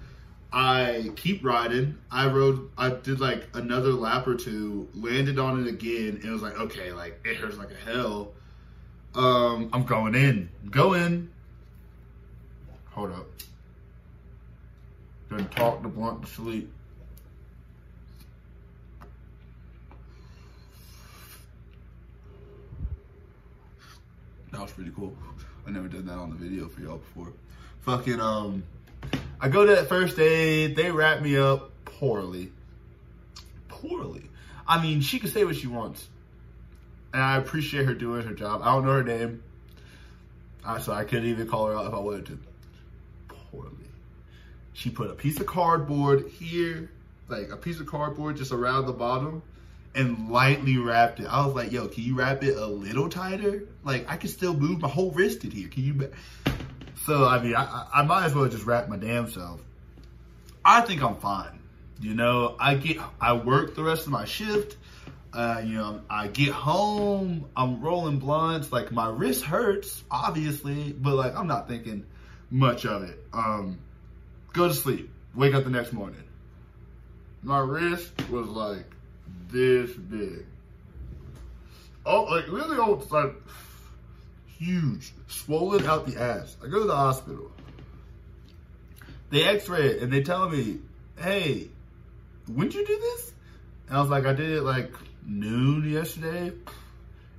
I 0.51 1.12
keep 1.15 1.43
riding. 1.43 1.98
I 2.10 2.27
rode. 2.27 2.69
I 2.77 2.89
did 2.89 3.19
like 3.19 3.48
another 3.53 3.91
lap 3.91 4.27
or 4.27 4.36
two, 4.36 4.88
landed 4.93 5.38
on 5.38 5.62
it 5.62 5.67
again, 5.67 6.19
and 6.22 6.25
it 6.25 6.31
was 6.31 6.41
like, 6.41 6.57
okay, 6.60 6.93
like 6.93 7.19
it 7.25 7.38
hurts 7.38 7.57
like 7.57 7.72
a 7.72 7.91
hell. 7.91 8.31
Um, 9.13 9.69
I'm 9.74 9.84
going 9.84 10.15
in. 10.15 10.50
Go 10.69 10.93
in. 10.93 11.29
Hold 12.91 13.12
up. 13.12 13.27
Done 15.29 15.48
talk 15.50 15.81
to 15.81 15.89
blunt 15.89 16.22
to 16.22 16.27
sleep. 16.27 16.72
That 24.55 24.62
was 24.62 24.71
pretty 24.71 24.91
cool. 24.95 25.13
I 25.67 25.71
never 25.71 25.89
done 25.89 26.05
that 26.05 26.13
on 26.13 26.29
the 26.29 26.38
video 26.38 26.69
for 26.69 26.79
y'all 26.79 27.00
before. 27.00 27.33
Fucking, 27.81 28.21
um, 28.21 28.63
I 29.41 29.50
go 29.50 29.65
to 29.65 29.75
that 29.75 29.89
first 29.89 30.17
aid. 30.17 30.77
They 30.77 30.91
wrap 30.91 31.21
me 31.21 31.35
up 31.35 31.71
poorly. 31.83 32.53
Poorly. 33.67 34.24
I 34.65 34.81
mean, 34.81 35.01
she 35.01 35.19
can 35.19 35.29
say 35.29 35.43
what 35.43 35.57
she 35.57 35.67
wants. 35.67 36.07
And 37.13 37.21
I 37.21 37.35
appreciate 37.35 37.85
her 37.85 37.93
doing 37.93 38.25
her 38.25 38.33
job. 38.33 38.62
I 38.63 38.71
don't 38.71 38.85
know 38.85 38.93
her 38.93 39.03
name. 39.03 39.43
So 40.81 40.93
I 40.93 41.03
couldn't 41.03 41.29
even 41.29 41.47
call 41.47 41.67
her 41.67 41.75
out 41.75 41.88
if 41.88 41.93
I 41.93 42.00
wanted 42.00 42.27
to 42.27 42.39
poorly. 43.27 43.71
She 44.71 44.89
put 44.89 45.12
a 45.12 45.15
piece 45.15 45.38
of 45.41 45.47
cardboard 45.47 46.29
here, 46.29 46.89
like 47.27 47.50
a 47.51 47.57
piece 47.57 47.81
of 47.81 47.88
cardboard 47.88 48.38
just 48.38 48.53
around 48.53 48.85
the 48.85 48.93
bottom, 48.93 49.43
and 49.95 50.29
lightly 50.29 50.77
wrapped 50.77 51.19
it. 51.19 51.27
I 51.27 51.45
was 51.45 51.55
like, 51.55 51.71
yo, 51.71 51.87
can 51.87 52.03
you 52.03 52.15
wrap 52.15 52.43
it 52.43 52.57
a 52.57 52.65
little 52.65 53.09
tighter? 53.09 53.63
Like, 53.83 54.11
I 54.11 54.17
can 54.17 54.29
still 54.29 54.53
move 54.53 54.81
my 54.81 54.89
whole 54.89 55.11
wrist 55.11 55.43
in 55.45 55.51
here. 55.51 55.69
Can 55.69 55.83
you? 55.83 56.11
So, 57.05 57.25
I 57.25 57.41
mean, 57.41 57.55
I, 57.55 57.87
I 57.93 58.03
might 58.03 58.25
as 58.25 58.35
well 58.35 58.47
just 58.49 58.65
wrap 58.65 58.89
my 58.89 58.97
damn 58.97 59.29
self. 59.29 59.61
I 60.63 60.81
think 60.81 61.01
I'm 61.01 61.15
fine. 61.17 61.59
You 62.01 62.13
know, 62.13 62.55
I 62.59 62.75
get, 62.75 62.97
I 63.21 63.33
work 63.33 63.75
the 63.75 63.83
rest 63.83 64.05
of 64.05 64.11
my 64.11 64.25
shift. 64.25 64.75
Uh, 65.31 65.61
you 65.63 65.73
know, 65.73 66.01
I 66.09 66.27
get 66.27 66.49
home, 66.49 67.49
I'm 67.55 67.81
rolling 67.81 68.19
blunts. 68.19 68.71
Like, 68.71 68.91
my 68.91 69.09
wrist 69.09 69.43
hurts, 69.43 70.03
obviously, 70.09 70.93
but 70.93 71.15
like, 71.15 71.35
I'm 71.35 71.47
not 71.47 71.67
thinking, 71.67 72.05
much 72.49 72.85
of 72.85 73.03
it. 73.03 73.21
Um, 73.33 73.79
go 74.53 74.67
to 74.67 74.73
sleep, 74.73 75.09
wake 75.33 75.53
up 75.53 75.63
the 75.63 75.69
next 75.69 75.93
morning. 75.93 76.23
My 77.43 77.59
wrist 77.59 78.11
was 78.29 78.47
like 78.47 78.94
this 79.55 79.91
big. 79.91 80.45
Oh, 82.05 82.24
like 82.24 82.47
really 82.50 82.77
old, 82.77 83.09
like 83.09 83.33
huge, 84.57 85.13
swollen 85.27 85.85
out 85.85 86.05
the 86.05 86.21
ass. 86.21 86.55
I 86.63 86.67
go 86.67 86.79
to 86.79 86.85
the 86.85 86.95
hospital. 86.95 87.51
They 89.29 89.43
x-ray 89.43 89.88
it 89.88 90.01
and 90.01 90.12
they 90.12 90.21
tell 90.21 90.47
me, 90.50 90.79
hey, 91.17 91.69
when'd 92.47 92.74
you 92.74 92.85
do 92.85 93.00
this? 93.00 93.33
And 93.88 93.97
I 93.97 94.01
was 94.01 94.09
like, 94.09 94.25
I 94.25 94.33
did 94.33 94.51
it 94.51 94.62
like 94.62 94.93
noon 95.25 95.89
yesterday. 95.89 96.51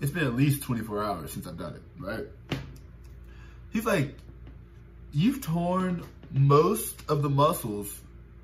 It's 0.00 0.11
been 0.11 0.25
at 0.25 0.35
least 0.35 0.62
24 0.62 1.04
hours 1.04 1.32
since 1.32 1.46
I've 1.46 1.58
done 1.58 1.75
it, 1.75 1.82
right? 1.99 2.26
He's 3.73 3.85
like, 3.85 4.14
you've 5.12 5.42
torn 5.42 6.02
most 6.32 6.96
of 7.08 7.23
the 7.23 7.30
muscles 7.30 7.94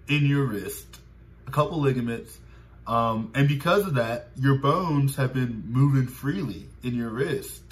in 0.09 0.27
your 0.27 0.45
wrist, 0.45 0.87
a 1.47 1.51
couple 1.51 1.81
ligaments, 1.81 2.39
um, 2.87 3.31
and 3.35 3.49
because 3.49 3.87
of 3.87 3.95
that, 3.95 4.29
your 4.37 4.57
bones 4.57 5.17
have 5.17 5.33
been 5.33 5.65
moving 5.67 6.07
freely 6.07 6.67
in 6.83 6.95
your 6.95 7.11
wrist. 7.11 7.63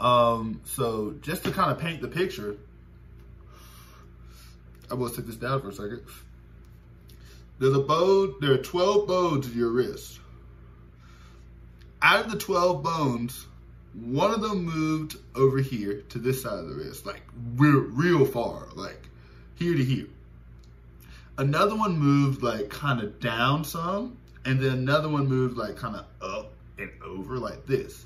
Um, 0.00 0.60
so 0.64 1.14
just 1.20 1.44
to 1.44 1.52
kind 1.52 1.70
of 1.70 1.78
paint 1.78 2.02
the 2.02 2.08
picture, 2.08 2.56
I 4.90 4.94
will 4.94 5.08
take 5.08 5.26
this 5.26 5.36
down 5.36 5.60
for 5.60 5.68
a 5.68 5.72
second. 5.72 6.02
There's 7.58 7.76
a 7.76 7.80
bone, 7.80 8.34
there 8.40 8.52
are 8.52 8.58
12 8.58 9.06
bones 9.06 9.46
in 9.46 9.56
your 9.56 9.70
wrist. 9.70 10.18
Out 12.02 12.26
of 12.26 12.32
the 12.32 12.38
12 12.38 12.82
bones, 12.82 13.46
one 13.94 14.32
of 14.32 14.42
them 14.42 14.64
moved 14.64 15.16
over 15.36 15.58
here 15.58 16.02
to 16.10 16.18
this 16.18 16.42
side 16.42 16.58
of 16.58 16.68
the 16.68 16.74
wrist, 16.74 17.06
like 17.06 17.22
real, 17.56 17.80
real 17.80 18.24
far, 18.24 18.66
like 18.74 19.08
here 19.54 19.74
to 19.74 19.84
here. 19.84 20.08
Another 21.38 21.76
one 21.76 21.96
moved 21.96 22.42
like 22.42 22.68
kind 22.68 23.00
of 23.00 23.20
down 23.20 23.64
some, 23.64 24.18
and 24.44 24.60
then 24.60 24.72
another 24.72 25.08
one 25.08 25.26
moved 25.26 25.56
like 25.56 25.76
kind 25.76 25.96
of 25.96 26.04
up 26.20 26.52
and 26.78 26.90
over 27.02 27.38
like 27.38 27.66
this. 27.66 28.04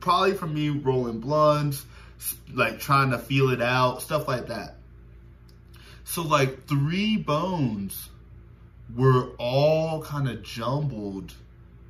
Probably 0.00 0.34
from 0.34 0.54
me 0.54 0.70
rolling 0.70 1.20
blunts, 1.20 1.84
like 2.52 2.80
trying 2.80 3.10
to 3.10 3.18
feel 3.18 3.50
it 3.50 3.62
out, 3.62 4.02
stuff 4.02 4.28
like 4.28 4.48
that. 4.48 4.76
So 6.04 6.22
like 6.22 6.66
three 6.66 7.16
bones 7.16 8.08
were 8.94 9.30
all 9.38 10.02
kind 10.02 10.28
of 10.28 10.42
jumbled 10.42 11.32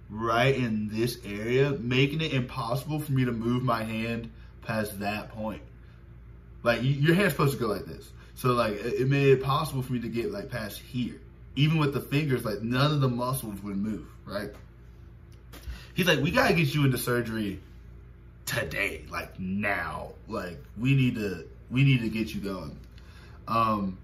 right 0.08 0.54
in 0.54 0.88
this 0.92 1.18
area, 1.24 1.70
making 1.70 2.20
it 2.20 2.32
impossible 2.32 3.00
for 3.00 3.12
me 3.12 3.24
to 3.24 3.32
move 3.32 3.62
my 3.62 3.82
hand 3.82 4.30
past 4.62 5.00
that 5.00 5.30
point. 5.30 5.62
Like 6.62 6.80
your 6.82 7.14
hand's 7.14 7.32
supposed 7.32 7.54
to 7.54 7.58
go 7.58 7.66
like 7.68 7.86
this. 7.86 8.10
So 8.34 8.50
like 8.52 8.74
it 8.74 9.08
made 9.08 9.28
it 9.28 9.42
possible 9.42 9.82
for 9.82 9.92
me 9.92 10.00
to 10.00 10.08
get 10.08 10.30
like 10.30 10.50
past 10.50 10.78
here. 10.78 11.20
Even 11.54 11.78
with 11.78 11.92
the 11.92 12.00
fingers, 12.00 12.44
like 12.44 12.62
none 12.62 12.92
of 12.92 13.00
the 13.00 13.08
muscles 13.08 13.62
would 13.62 13.76
move, 13.76 14.06
right? 14.24 14.50
He's 15.94 16.06
like, 16.06 16.20
we 16.20 16.30
gotta 16.30 16.54
get 16.54 16.74
you 16.74 16.84
into 16.84 16.98
surgery 16.98 17.60
today, 18.46 19.04
like 19.10 19.38
now. 19.38 20.12
Like 20.28 20.58
we 20.78 20.94
need 20.94 21.16
to 21.16 21.46
we 21.70 21.84
need 21.84 22.00
to 22.00 22.08
get 22.08 22.34
you 22.34 22.40
going. 22.40 22.78
Um 23.46 23.98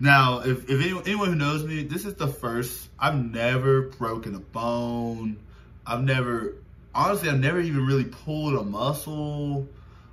now, 0.00 0.40
if, 0.40 0.68
if 0.68 0.82
anyone, 0.82 1.04
anyone 1.06 1.28
who 1.28 1.34
knows 1.36 1.64
me, 1.64 1.84
this 1.84 2.04
is 2.04 2.14
the 2.14 2.26
first, 2.26 2.88
I've 2.98 3.14
never 3.14 3.82
broken 3.82 4.34
a 4.34 4.40
bone. 4.40 5.38
I've 5.86 6.02
never, 6.02 6.54
honestly, 6.94 7.28
I've 7.28 7.38
never 7.38 7.60
even 7.60 7.86
really 7.86 8.04
pulled 8.04 8.54
a 8.54 8.62
muscle. 8.64 9.68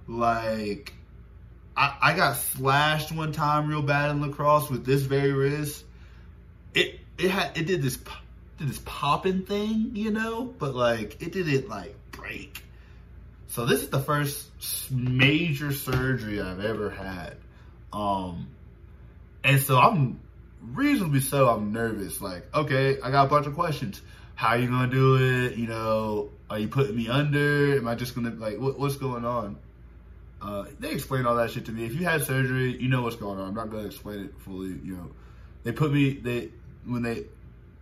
Like, 0.07 0.93
I, 1.75 1.97
I 2.01 2.13
got 2.15 2.37
slashed 2.37 3.11
one 3.11 3.31
time 3.31 3.67
real 3.67 3.81
bad 3.81 4.11
in 4.11 4.21
lacrosse 4.21 4.69
with 4.69 4.85
this 4.85 5.01
very 5.01 5.33
wrist. 5.33 5.83
It 6.73 6.99
it 7.17 7.29
had 7.29 7.57
it 7.57 7.65
did 7.65 7.81
this 7.81 7.97
did 8.57 8.69
this 8.69 8.81
popping 8.85 9.43
thing, 9.45 9.91
you 9.93 10.11
know, 10.11 10.43
but 10.43 10.75
like 10.75 11.21
it 11.21 11.31
didn't 11.31 11.69
like 11.69 11.95
break. 12.11 12.63
So 13.47 13.65
this 13.65 13.81
is 13.81 13.89
the 13.89 13.99
first 13.99 14.47
major 14.89 15.73
surgery 15.73 16.41
I've 16.41 16.63
ever 16.63 16.89
had. 16.89 17.35
Um, 17.91 18.47
and 19.43 19.59
so 19.59 19.77
I'm 19.77 20.19
reasonably 20.61 21.19
so 21.19 21.49
I'm 21.49 21.73
nervous. 21.73 22.21
Like, 22.21 22.53
okay, 22.55 22.97
I 23.01 23.11
got 23.11 23.25
a 23.25 23.29
bunch 23.29 23.47
of 23.47 23.55
questions. 23.55 24.01
How 24.35 24.49
are 24.49 24.57
you 24.57 24.67
gonna 24.69 24.91
do 24.91 25.17
it? 25.17 25.57
You 25.57 25.67
know, 25.67 26.29
are 26.49 26.59
you 26.59 26.67
putting 26.67 26.95
me 26.95 27.09
under? 27.09 27.77
Am 27.77 27.87
I 27.87 27.95
just 27.95 28.15
gonna 28.15 28.31
like 28.31 28.57
what, 28.57 28.79
what's 28.79 28.97
going 28.97 29.25
on? 29.25 29.57
Uh, 30.41 30.65
they 30.79 30.91
explain 30.91 31.25
all 31.25 31.35
that 31.35 31.51
shit 31.51 31.65
to 31.65 31.71
me. 31.71 31.85
If 31.85 31.93
you 31.93 32.05
had 32.05 32.23
surgery, 32.23 32.81
you 32.81 32.89
know 32.89 33.03
what's 33.03 33.17
going 33.17 33.39
on. 33.39 33.49
I'm 33.49 33.53
not 33.53 33.69
gonna 33.69 33.85
explain 33.85 34.25
it 34.25 34.33
fully. 34.39 34.69
You 34.69 34.95
know, 34.95 35.11
they 35.63 35.71
put 35.71 35.91
me 35.91 36.13
they 36.13 36.49
when 36.85 37.03
they 37.03 37.25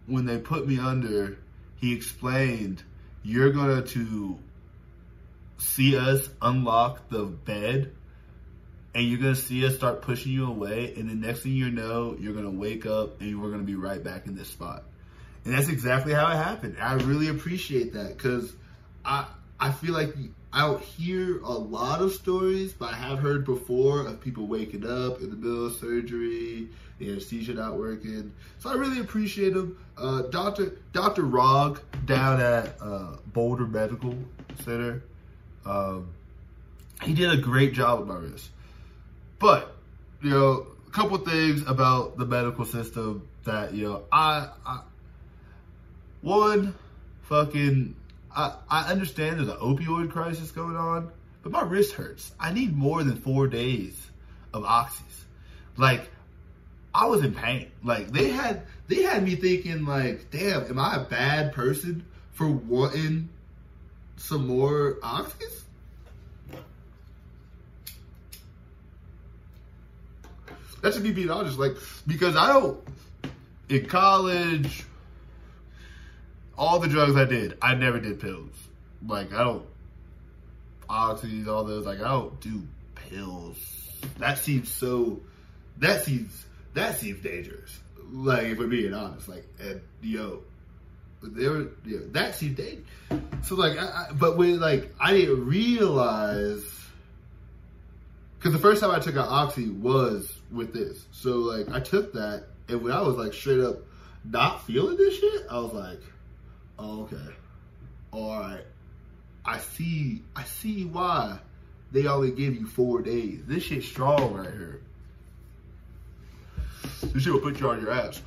when 0.06 0.25
they 0.25 0.38
put 0.38 0.68
me 0.68 0.79
under. 0.79 1.38
He 1.75 1.96
explained 1.96 2.84
you're 3.24 3.51
gonna 3.51 3.82
to 3.82 4.38
see 5.58 5.98
us 5.98 6.27
unlock 6.41 7.10
the 7.10 7.24
bed 7.24 7.94
and 8.94 9.08
you're 9.08 9.20
gonna 9.20 9.36
see 9.36 9.65
us 9.65 9.75
start 9.75 10.01
pushing 10.01 10.32
you 10.32 10.48
away, 10.48 10.94
and 10.96 11.10
the 11.10 11.15
next 11.15 11.41
thing 11.44 11.53
you 11.53 11.70
know, 11.70 12.15
you're 12.20 12.34
gonna 12.34 12.50
wake 12.50 12.86
up 12.86 13.22
and 13.22 13.41
we're 13.41 13.51
gonna 13.51 13.63
be 13.63 13.75
right 13.75 14.03
back 14.03 14.25
in 14.25 14.36
this 14.36 14.48
spot. 14.48 14.84
And 15.46 15.53
that's 15.53 15.70
exactly 15.70 16.13
how 16.13 16.29
it 16.32 16.36
happened. 16.36 16.77
I 16.82 16.94
really 16.96 17.27
appreciate 17.27 17.94
that 17.94 18.18
because 18.18 18.51
I 19.06 19.27
I 19.60 19.72
feel 19.72 19.94
like 19.94 20.15
I 20.51 20.62
don't 20.62 20.82
hear 20.82 21.39
a 21.41 21.51
lot 21.51 22.01
of 22.01 22.12
stories, 22.12 22.74
but 22.74 22.94
I 22.94 22.98
have 22.98 23.20
heard 23.20 23.46
before 23.46 24.08
of 24.08 24.20
people 24.20 24.48
waking 24.48 24.84
up 24.84 25.22
in 25.22 25.29
the 25.29 25.36
middle 25.36 25.68
of 25.68 25.75
surgery, 25.75 26.70
the 26.98 27.12
anesthesia 27.12 27.53
not 27.53 27.77
working. 27.77 28.34
So 28.58 28.72
I 28.72 28.74
really 28.74 29.00
appreciate 29.00 29.53
them. 29.53 29.77
Uh, 29.96 30.24
Doctor 30.24 30.77
Doctor 30.91 31.22
Rog 31.24 31.82
down 32.06 32.41
at 32.41 32.75
uh, 32.82 33.18
Boulder 33.27 33.68
Medical 33.68 34.15
Center, 34.63 35.03
um, 35.65 36.10
he 37.03 37.13
did 37.13 37.29
a 37.29 37.38
great 37.38 37.74
job 37.74 38.00
with 38.00 38.08
my 38.08 38.15
wrist. 38.15 38.50
But 39.38 39.75
you 40.22 40.32
know, 40.32 40.68
a 40.88 40.91
couple 40.91 41.18
things 41.20 41.62
about 41.68 42.18
the 42.18 42.25
medical 42.25 42.65
system 42.65 43.27
that 43.44 43.74
you 43.74 43.88
know, 43.88 44.03
I, 44.12 44.50
I 44.65 44.82
one 46.22 46.74
fucking 47.22 47.96
I, 48.69 48.91
understand 48.91 49.39
there's 49.39 49.50
an 49.50 49.58
opioid 49.58 50.12
crisis 50.12 50.51
going 50.51 50.75
on, 50.75 51.12
but 51.43 51.51
my 51.51 51.62
wrist 51.62 51.93
hurts. 51.93 52.31
I 52.39 52.53
need 52.53 52.75
more 52.75 53.03
than 53.03 53.17
four 53.17 53.48
days 53.48 53.96
of 54.53 54.63
oxys. 54.63 55.24
Like, 55.77 56.10
I 56.93 57.05
was 57.05 57.24
in 57.24 57.34
pain. 57.34 57.72
Like 57.84 58.12
they 58.12 58.29
had 58.29 58.63
they 58.88 59.03
had 59.03 59.24
me 59.24 59.36
thinking 59.36 59.86
like, 59.86 60.31
damn, 60.31 60.65
am 60.65 60.79
I 60.79 60.96
a 60.98 61.03
bad 61.05 61.53
person 61.53 62.05
for 62.31 62.48
wanting 62.48 63.29
some 64.17 64.48
more 64.48 64.96
oxys? 65.03 65.62
That 70.81 70.93
should 70.93 71.03
be 71.03 71.12
being 71.12 71.29
honest, 71.29 71.60
like 71.60 71.75
because 72.08 72.36
I 72.36 72.48
don't 72.48 72.81
in 73.69 73.86
college, 73.86 74.84
all 76.60 76.80
the 76.80 76.89
drugs 76.89 77.16
I 77.16 77.25
did, 77.25 77.58
I 77.62 77.74
never 77.74 78.00
did 78.00 78.20
pills. 78.20 78.54
Like 79.08 79.34
I 79.34 79.44
don't 79.44 79.66
oxys, 80.89 81.48
all 81.48 81.63
those. 81.63 81.86
Like 81.86 82.01
I 82.01 82.10
don't 82.10 82.39
do 82.42 82.62
pills. 82.96 83.58
That 84.18 84.38
seems 84.38 84.70
so. 84.70 85.22
That 85.78 86.04
seems 86.04 86.46
that 86.74 87.00
seems 87.00 87.24
dangerous. 87.24 87.80
Like 88.12 88.44
if 88.44 88.60
we're 88.60 88.68
being 88.68 88.94
honest, 88.94 89.30
like 89.30 89.48
and 89.60 89.82
yo, 90.01 90.42
there, 91.24 91.68
yeah, 91.86 92.00
that 92.12 92.36
seems 92.36 92.57
dangerous. 92.57 92.86
So 93.44 93.55
like, 93.55 93.77
I, 93.77 93.86
I, 93.86 94.05
but 94.14 94.38
when 94.38 94.60
like 94.60 94.94
I 95.00 95.14
didn't 95.14 95.46
realize 95.46 96.64
because 98.38 98.53
the 98.53 98.60
first 98.60 98.81
time 98.81 98.92
I 98.92 99.00
took 99.00 99.16
an 99.16 99.25
oxy 99.25 99.70
was 99.70 100.33
with 100.51 100.74
this. 100.74 101.05
So 101.12 101.38
like 101.38 101.70
I 101.70 101.79
took 101.79 102.14
that, 102.14 102.48
and 102.68 102.81
when 102.81 102.92
I 102.92 103.01
was 103.01 103.16
like 103.16 103.33
straight 103.33 103.62
up 103.62 103.77
not 104.25 104.66
feeling 104.66 104.98
this 104.98 105.18
shit, 105.18 105.46
I 105.50 105.60
was 105.60 105.74
like, 105.74 106.01
oh, 106.79 107.01
okay, 107.03 107.33
all 108.11 108.39
right, 108.39 108.65
I 109.46 109.59
see, 109.59 110.24
I 110.35 110.44
see 110.44 110.85
why 110.85 111.39
they 111.92 112.05
only 112.07 112.31
give 112.31 112.55
you 112.55 112.68
four 112.68 113.01
days. 113.01 113.42
This 113.46 113.63
shit's 113.63 113.87
strong 113.87 114.33
right 114.33 114.51
here. 114.51 114.81
This 117.01 117.24
shit 117.24 117.33
will 117.33 117.39
put 117.39 117.59
you 117.59 117.70
on 117.70 117.81
your 117.81 117.92
ass. 117.92 118.22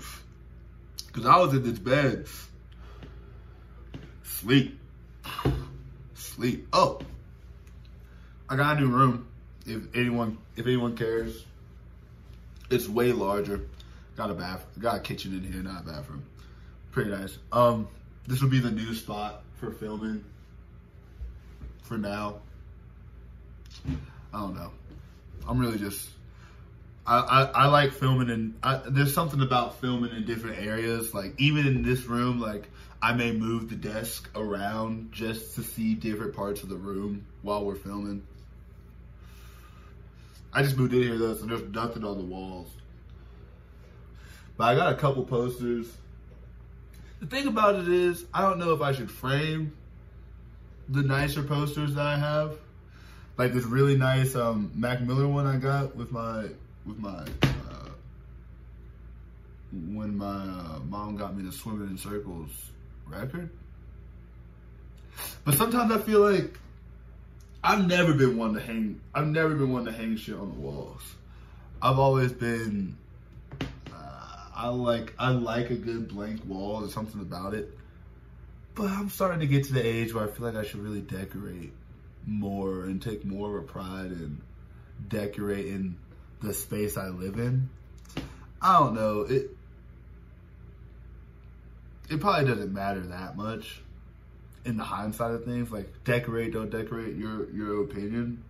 Cause 1.12 1.26
I 1.26 1.36
was 1.36 1.52
in 1.52 1.62
this 1.62 1.78
bed, 1.78 2.26
sleep, 4.22 4.80
sleep. 6.14 6.66
Oh, 6.72 7.00
I 8.48 8.56
got 8.56 8.78
a 8.78 8.80
new 8.80 8.88
room. 8.88 9.28
If 9.66 9.94
anyone, 9.94 10.38
if 10.56 10.66
anyone 10.66 10.96
cares, 10.96 11.44
it's 12.70 12.88
way 12.88 13.12
larger. 13.12 13.60
Got 14.16 14.30
a 14.30 14.34
bath, 14.34 14.64
got 14.78 14.96
a 14.96 15.00
kitchen 15.00 15.34
in 15.34 15.52
here, 15.52 15.62
not 15.62 15.82
a 15.82 15.84
bathroom. 15.84 16.24
Pretty 16.90 17.10
nice. 17.10 17.38
Um, 17.52 17.88
this 18.26 18.40
will 18.40 18.48
be 18.48 18.60
the 18.60 18.70
new 18.70 18.94
spot 18.94 19.42
for 19.56 19.70
filming. 19.70 20.24
For 21.82 21.98
now, 21.98 22.36
I 24.32 24.40
don't 24.40 24.54
know. 24.54 24.70
I'm 25.48 25.58
really 25.58 25.78
just. 25.78 26.08
I, 27.04 27.18
I, 27.18 27.42
I 27.42 27.66
like 27.66 27.92
filming 27.92 28.30
and 28.30 28.54
there's 28.94 29.12
something 29.12 29.40
about 29.40 29.80
filming 29.80 30.14
in 30.14 30.24
different 30.24 30.64
areas. 30.64 31.12
Like 31.12 31.34
even 31.38 31.66
in 31.66 31.82
this 31.82 32.04
room, 32.04 32.40
like 32.40 32.68
I 33.02 33.12
may 33.12 33.32
move 33.32 33.68
the 33.68 33.74
desk 33.74 34.30
around 34.36 35.10
just 35.10 35.56
to 35.56 35.62
see 35.62 35.94
different 35.94 36.36
parts 36.36 36.62
of 36.62 36.68
the 36.68 36.76
room 36.76 37.26
while 37.42 37.64
we're 37.64 37.74
filming. 37.74 38.22
I 40.52 40.62
just 40.62 40.76
moved 40.76 40.94
in 40.94 41.02
here 41.02 41.18
though, 41.18 41.34
so 41.34 41.46
there's 41.46 41.68
nothing 41.72 42.04
on 42.04 42.18
the 42.18 42.24
walls. 42.24 42.68
But 44.56 44.64
I 44.64 44.74
got 44.76 44.92
a 44.92 44.96
couple 44.96 45.24
posters. 45.24 45.86
The 47.22 47.28
thing 47.28 47.46
about 47.46 47.76
it 47.76 47.86
is, 47.86 48.24
I 48.34 48.42
don't 48.42 48.58
know 48.58 48.72
if 48.72 48.80
I 48.80 48.90
should 48.90 49.08
frame 49.08 49.72
the 50.88 51.04
nicer 51.04 51.44
posters 51.44 51.94
that 51.94 52.04
I 52.04 52.18
have. 52.18 52.58
Like 53.38 53.52
this 53.52 53.64
really 53.64 53.96
nice 53.96 54.34
um, 54.34 54.72
Mac 54.74 55.00
Miller 55.00 55.28
one 55.28 55.46
I 55.46 55.56
got 55.56 55.94
with 55.94 56.10
my 56.10 56.48
with 56.84 56.98
my 56.98 57.24
uh, 57.42 57.90
when 59.70 60.18
my 60.18 60.26
uh, 60.26 60.80
mom 60.88 61.16
got 61.16 61.36
me 61.36 61.44
the 61.44 61.52
swimming 61.52 61.90
in 61.90 61.96
circles 61.96 62.50
record. 63.06 63.50
But 65.44 65.54
sometimes 65.54 65.92
I 65.92 65.98
feel 65.98 66.28
like 66.28 66.58
I've 67.62 67.86
never 67.86 68.14
been 68.14 68.36
one 68.36 68.54
to 68.54 68.60
hang. 68.60 69.00
I've 69.14 69.28
never 69.28 69.54
been 69.54 69.72
one 69.72 69.84
to 69.84 69.92
hang 69.92 70.16
shit 70.16 70.34
on 70.34 70.48
the 70.48 70.58
walls. 70.58 71.02
I've 71.80 72.00
always 72.00 72.32
been. 72.32 72.96
I 74.62 74.68
like 74.68 75.12
I 75.18 75.30
like 75.30 75.70
a 75.70 75.74
good 75.74 76.06
blank 76.06 76.42
wall. 76.46 76.80
There's 76.80 76.94
something 76.94 77.20
about 77.20 77.52
it. 77.52 77.76
But 78.76 78.90
I'm 78.90 79.10
starting 79.10 79.40
to 79.40 79.46
get 79.48 79.64
to 79.64 79.72
the 79.72 79.84
age 79.84 80.14
where 80.14 80.22
I 80.22 80.28
feel 80.28 80.46
like 80.46 80.54
I 80.54 80.62
should 80.62 80.78
really 80.78 81.00
decorate 81.00 81.72
more 82.26 82.84
and 82.84 83.02
take 83.02 83.24
more 83.24 83.58
of 83.58 83.64
a 83.64 83.66
pride 83.66 84.12
in 84.12 84.40
decorating 85.08 85.96
the 86.40 86.54
space 86.54 86.96
I 86.96 87.08
live 87.08 87.40
in. 87.40 87.70
I 88.62 88.78
don't 88.78 88.94
know. 88.94 89.22
It 89.22 89.50
it 92.08 92.20
probably 92.20 92.48
doesn't 92.48 92.72
matter 92.72 93.00
that 93.00 93.36
much 93.36 93.80
in 94.64 94.76
the 94.76 94.84
hindsight 94.84 95.32
of 95.32 95.44
things, 95.44 95.72
like 95.72 96.04
decorate, 96.04 96.52
don't 96.52 96.70
decorate, 96.70 97.16
your 97.16 97.50
your 97.50 97.82
opinion. 97.82 98.44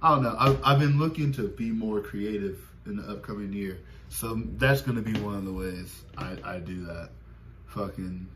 I 0.00 0.14
don't 0.14 0.22
know. 0.22 0.36
I've, 0.38 0.60
I've 0.62 0.78
been 0.78 1.00
looking 1.00 1.32
to 1.32 1.48
be 1.48 1.70
more 1.70 2.00
creative 2.00 2.60
in 2.86 2.94
the 2.94 3.02
upcoming 3.02 3.52
year, 3.52 3.80
so 4.08 4.40
that's 4.56 4.82
gonna 4.82 5.02
be 5.02 5.18
one 5.20 5.36
of 5.36 5.44
the 5.44 5.52
ways 5.52 6.02
I, 6.16 6.36
I 6.44 6.58
do 6.58 6.86
that. 6.86 7.10
Fucking 7.66 8.26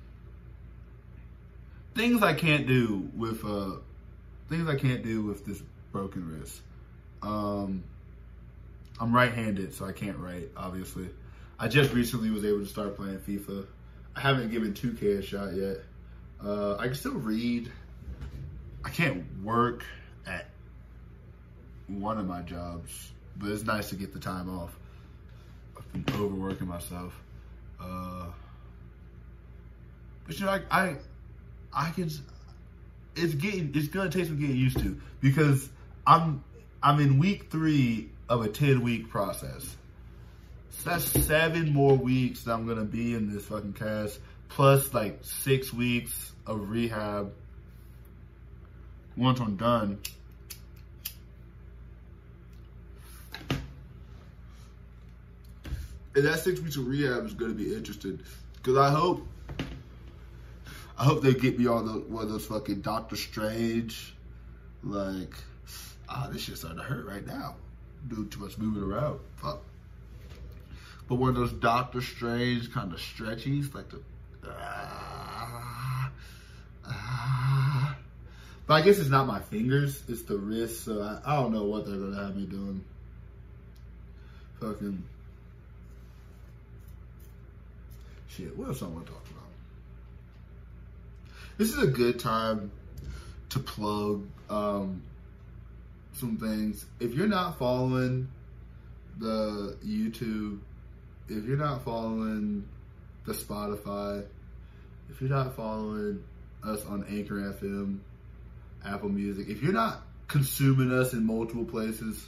things 1.95 2.23
I 2.23 2.35
can't 2.35 2.67
do 2.67 3.11
with 3.17 3.45
uh 3.45 3.77
things 4.49 4.69
I 4.69 4.77
can't 4.77 5.03
do 5.03 5.23
with 5.23 5.47
this 5.47 5.63
broken 5.93 6.29
wrist. 6.29 6.61
Um, 7.23 7.85
I'm 8.99 9.15
right-handed, 9.15 9.75
so 9.75 9.85
I 9.87 9.93
can't 9.93 10.19
write. 10.19 10.51
Obviously, 10.57 11.09
I 11.59 11.69
just 11.69 11.93
recently 11.93 12.31
was 12.31 12.45
able 12.45 12.61
to 12.61 12.67
start 12.67 12.97
playing 12.97 13.19
FIFA. 13.19 13.67
I 14.17 14.21
haven't 14.21 14.51
given 14.51 14.75
2K 14.75 15.19
a 15.19 15.23
shot 15.23 15.55
yet. 15.55 15.79
Uh, 16.45 16.77
I 16.77 16.87
can 16.87 16.95
still 16.95 17.15
read. 17.15 17.71
I 18.85 18.91
can't 18.91 19.25
work 19.43 19.85
at 20.27 20.49
one 21.87 22.19
of 22.19 22.27
my 22.27 22.43
jobs, 22.43 23.13
but 23.37 23.51
it's 23.51 23.65
nice 23.65 23.91
to 23.91 23.97
get 23.97 24.13
the 24.13 24.21
time 24.21 24.49
off. 24.49 24.77
Been 25.93 26.05
overworking 26.15 26.69
myself. 26.69 27.13
Uh, 27.81 28.27
but 30.27 30.39
you 30.39 30.47
know, 30.47 30.53
I, 30.53 30.61
I, 30.71 30.97
I 31.73 31.91
can. 31.91 32.11
It's 33.17 33.35
getting. 33.35 33.73
It's 33.75 33.89
gonna 33.89 34.11
take 34.11 34.27
some 34.27 34.39
getting 34.39 34.57
used 34.57 34.79
to 34.79 35.01
because 35.21 35.69
I'm 36.07 36.45
I'm 36.83 37.01
in 37.01 37.19
week 37.19 37.51
three 37.51 38.11
of 38.29 38.43
a 38.45 38.49
10 38.49 38.83
week 38.83 39.11
process. 39.11 39.77
So 40.71 40.91
that's 40.91 41.05
seven 41.05 41.73
more 41.73 41.97
weeks 41.97 42.45
that 42.45 42.53
I'm 42.53 42.67
gonna 42.67 42.85
be 42.85 43.15
in 43.15 43.33
this 43.33 43.45
fucking 43.47 43.75
cast, 43.75 44.19
plus 44.49 44.95
like 44.95 45.19
six 45.23 45.73
weeks 45.73 46.33
of 46.47 46.71
rehab. 46.71 47.33
Once 49.17 49.41
I'm 49.41 49.57
done, 49.57 49.99
and 56.15 56.25
that 56.25 56.41
six 56.41 56.61
weeks 56.61 56.77
of 56.77 56.87
rehab 56.87 57.25
is 57.25 57.35
gonna 57.35 57.55
be 57.55 57.75
interesting 57.75 58.21
because 58.57 58.77
I 58.77 58.91
hope, 58.91 59.27
I 60.99 61.05
hope 61.05 61.23
they 61.23 61.35
get 61.35 61.59
me 61.59 61.67
on 61.67 61.87
the, 61.87 61.93
one 61.93 62.25
of 62.25 62.31
those 62.31 62.47
fucking 62.47 62.83
Doctor 62.83 63.17
Strange, 63.17 64.15
like, 64.83 65.35
ah, 66.09 66.29
this 66.31 66.43
shit's 66.43 66.61
starting 66.61 66.79
to 66.79 66.85
hurt 66.85 67.07
right 67.07 67.27
now. 67.27 67.57
Doing 68.09 68.29
too 68.29 68.41
much 68.41 68.59
moving 68.59 68.83
around. 68.83 69.21
Fuck. 69.37 69.63
But 71.09 71.17
one 71.17 71.31
of 71.31 71.37
those 71.37 71.53
Doctor 71.53 72.01
Strange 72.01 72.73
kind 72.73 72.93
of 72.93 72.99
stretchies, 72.99 73.75
like 73.75 73.89
the, 73.89 74.01
ah, 74.47 76.11
ah. 76.87 77.97
But 78.67 78.75
I 78.75 78.83
guess 78.83 78.99
it's 78.99 79.11
not 79.11 79.27
my 79.27 79.41
fingers, 79.41 80.03
it's 80.09 80.23
the 80.23 80.37
wrist. 80.37 80.85
So 80.85 81.03
I, 81.03 81.21
I 81.25 81.37
don't 81.37 81.53
know 81.53 81.65
what 81.65 81.87
they're 81.87 81.97
gonna 81.97 82.23
have 82.23 82.37
me 82.37 82.47
doing. 82.47 82.85
Fucking. 84.61 85.03
Shit, 88.37 88.57
what 88.57 88.69
else 88.69 88.83
I 88.83 88.87
want 88.87 89.07
to 89.07 89.13
talk 89.13 89.25
about? 89.27 89.49
This 91.59 91.71
is 91.75 91.83
a 91.83 91.89
good 91.89 92.21
time 92.21 92.71
to 93.51 93.59
plug 93.59 94.25
um, 94.49 95.03
some 96.15 96.37
things. 96.37 96.87
If 97.01 97.15
you're 97.15 97.27
not 97.27 97.59
following 97.59 98.29
the 99.19 99.77
YouTube, 99.85 100.61
if 101.29 101.45
you're 101.45 101.57
not 101.57 101.85
following 101.85 102.69
the 103.27 103.33
Spotify, 103.33 104.25
if 105.11 105.21
you're 105.21 105.31
not 105.31 105.57
following 105.57 106.23
us 106.63 106.85
on 106.87 107.05
Anchor 107.11 107.35
FM, 107.35 107.99
Apple 108.85 109.09
Music, 109.09 109.49
if 109.49 109.61
you're 109.61 109.73
not 109.73 110.03
consuming 110.29 110.93
us 110.93 111.13
in 111.13 111.27
multiple 111.27 111.65
places 111.65 112.25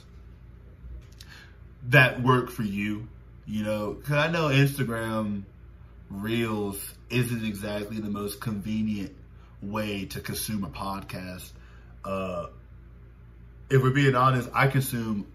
that 1.87 2.21
work 2.21 2.51
for 2.51 2.63
you, 2.63 3.07
you 3.45 3.63
know, 3.63 3.93
because 3.93 4.15
I 4.15 4.29
know 4.29 4.49
Instagram 4.49 5.43
Reels 6.13 6.93
isn't 7.09 7.43
exactly 7.43 7.99
the 7.99 8.09
most 8.09 8.39
convenient 8.39 9.15
way 9.61 10.05
to 10.05 10.19
consume 10.19 10.63
a 10.63 10.69
podcast. 10.69 11.51
Uh, 12.05 12.47
if 13.69 13.81
we're 13.81 13.89
being 13.89 14.13
honest, 14.13 14.47
I 14.53 14.67
consume 14.67 15.25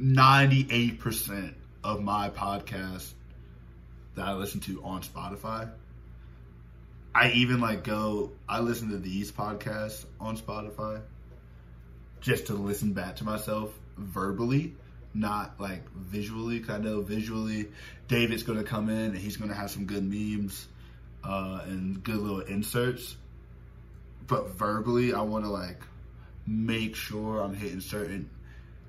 98% 0.00 1.54
of 1.84 2.02
my 2.02 2.30
podcast 2.30 3.12
that 4.16 4.26
I 4.26 4.32
listen 4.34 4.60
to 4.62 4.82
on 4.82 5.02
Spotify. 5.02 5.70
I 7.14 7.30
even 7.30 7.60
like 7.60 7.84
go, 7.84 8.32
I 8.48 8.58
listen 8.58 8.90
to 8.90 8.98
these 8.98 9.30
podcasts 9.30 10.04
on 10.18 10.36
Spotify 10.36 11.00
just 12.20 12.46
to 12.46 12.54
listen 12.54 12.92
back 12.92 13.16
to 13.16 13.24
myself 13.24 13.70
verbally 13.96 14.74
not 15.14 15.60
like 15.60 15.88
visually. 15.92 16.60
Cause 16.60 16.76
I 16.76 16.78
know 16.78 17.00
visually, 17.00 17.68
David's 18.08 18.42
to 18.58 18.64
come 18.64 18.88
in 18.88 18.96
and 18.96 19.16
he's 19.16 19.36
to 19.50 19.56
have 19.56 19.70
some 19.70 19.86
good 19.86 20.04
memes 20.04 20.66
uh, 21.22 21.60
and 21.64 22.02
good 22.02 22.16
little 22.16 22.40
inserts. 22.40 23.16
But 24.26 24.50
verbally, 24.50 25.14
I 25.14 25.22
want 25.22 25.44
to 25.44 25.50
like 25.50 25.80
make 26.46 26.96
sure 26.96 27.40
I'm 27.40 27.54
hitting 27.54 27.80
certain, 27.80 28.28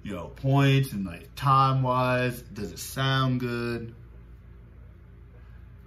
you 0.04 0.14
know, 0.14 0.28
points 0.28 0.92
and 0.92 1.06
like 1.06 1.36
time 1.36 1.84
wise. 1.84 2.42
Does 2.42 2.72
it 2.72 2.80
sound 2.80 3.40
good? 3.40 3.94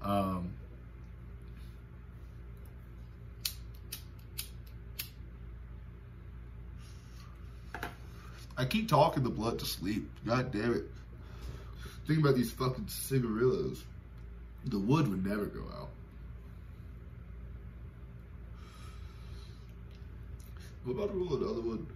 Um, 0.03 0.53
I 8.59 8.65
keep 8.65 8.89
talking 8.89 9.23
the 9.23 9.31
blood 9.31 9.61
to 9.61 9.65
sleep. 9.65 10.11
God 10.27 10.51
damn 10.51 10.75
it. 10.75 10.85
Think 12.09 12.19
about 12.19 12.35
these 12.35 12.51
fucking 12.51 12.89
cigarillos. 12.89 13.85
The 14.65 14.81
wood 14.81 15.07
would 15.07 15.25
never 15.25 15.47
go 15.47 15.63
out. 15.79 15.91
What 20.85 20.95
about 20.95 21.15
roll 21.15 21.35
another 21.37 21.61
one? 21.61 21.87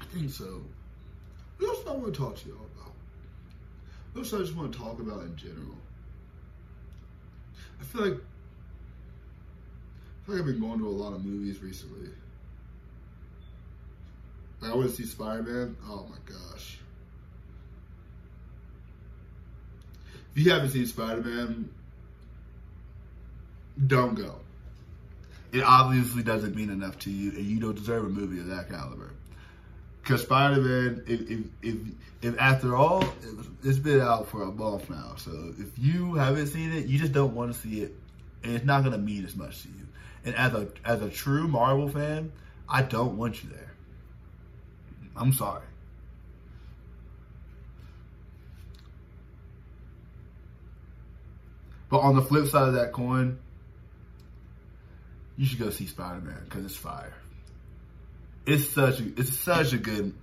I 0.00 0.04
think 0.04 0.30
so. 0.30 0.62
What 1.58 1.68
else 1.68 1.86
I 1.86 1.90
want 1.90 2.14
to 2.14 2.18
talk 2.18 2.36
to 2.36 2.48
y'all 2.48 2.66
about? 2.76 2.92
What 4.12 4.22
else 4.22 4.32
I 4.32 4.38
just 4.38 4.56
want 4.56 4.72
to 4.72 4.78
talk 4.78 5.00
about 5.00 5.22
in 5.22 5.36
general? 5.36 5.76
I 7.80 7.84
feel 7.84 8.02
like 8.08 8.20
I 10.22 10.26
feel 10.26 10.34
like 10.36 10.44
I've 10.44 10.46
been 10.46 10.60
going 10.60 10.78
to 10.78 10.86
a 10.86 10.90
lot 10.90 11.12
of 11.12 11.24
movies 11.24 11.62
recently. 11.62 12.08
I 14.62 14.74
want 14.74 14.90
to 14.90 14.94
see 14.94 15.04
Spider 15.04 15.42
Man. 15.42 15.76
Oh 15.88 16.06
my 16.10 16.16
gosh. 16.24 16.78
If 20.34 20.44
you 20.44 20.50
haven't 20.50 20.70
seen 20.70 20.86
Spider 20.86 21.22
Man, 21.22 21.70
don't 23.86 24.14
go. 24.14 24.36
It 25.52 25.62
obviously 25.62 26.22
doesn't 26.22 26.54
mean 26.54 26.70
enough 26.70 26.98
to 27.00 27.10
you, 27.10 27.30
and 27.30 27.46
you 27.46 27.58
don't 27.58 27.74
deserve 27.74 28.04
a 28.04 28.08
movie 28.08 28.40
of 28.40 28.48
that 28.48 28.68
caliber. 28.68 29.12
Because 30.02 30.22
Spider 30.22 30.60
Man, 30.60 31.04
if, 31.06 31.20
if, 31.30 31.40
if, 31.62 31.76
if, 32.22 32.40
after 32.40 32.76
all, 32.76 33.04
it's 33.62 33.78
been 33.78 34.00
out 34.00 34.28
for 34.28 34.42
a 34.42 34.50
month 34.50 34.90
now. 34.90 35.14
So 35.16 35.54
if 35.58 35.70
you 35.78 36.14
haven't 36.14 36.48
seen 36.48 36.72
it, 36.72 36.86
you 36.86 36.98
just 36.98 37.12
don't 37.12 37.34
want 37.34 37.52
to 37.52 37.58
see 37.58 37.82
it, 37.82 37.94
and 38.42 38.54
it's 38.54 38.64
not 38.64 38.80
going 38.80 38.92
to 38.92 38.98
mean 38.98 39.24
as 39.24 39.36
much 39.36 39.62
to 39.62 39.68
you. 39.68 39.86
And 40.24 40.34
as 40.34 40.52
a 40.52 40.68
as 40.84 41.00
a 41.00 41.08
true 41.08 41.46
Marvel 41.48 41.88
fan, 41.88 42.32
I 42.68 42.82
don't 42.82 43.16
want 43.16 43.42
you 43.42 43.50
there. 43.50 43.67
I'm 45.18 45.32
sorry. 45.32 45.62
But 51.90 51.98
on 52.00 52.16
the 52.16 52.22
flip 52.22 52.46
side 52.48 52.68
of 52.68 52.74
that 52.74 52.92
coin, 52.92 53.38
you 55.36 55.46
should 55.46 55.58
go 55.58 55.70
see 55.70 55.86
Spider 55.86 56.20
Man 56.20 56.40
because 56.44 56.64
it's 56.64 56.76
fire. 56.76 57.14
It's 58.46 58.68
such 58.68 59.00
a 59.00 59.04
it's 59.16 59.38
such 59.38 59.72
a 59.72 59.78
good. 59.78 60.14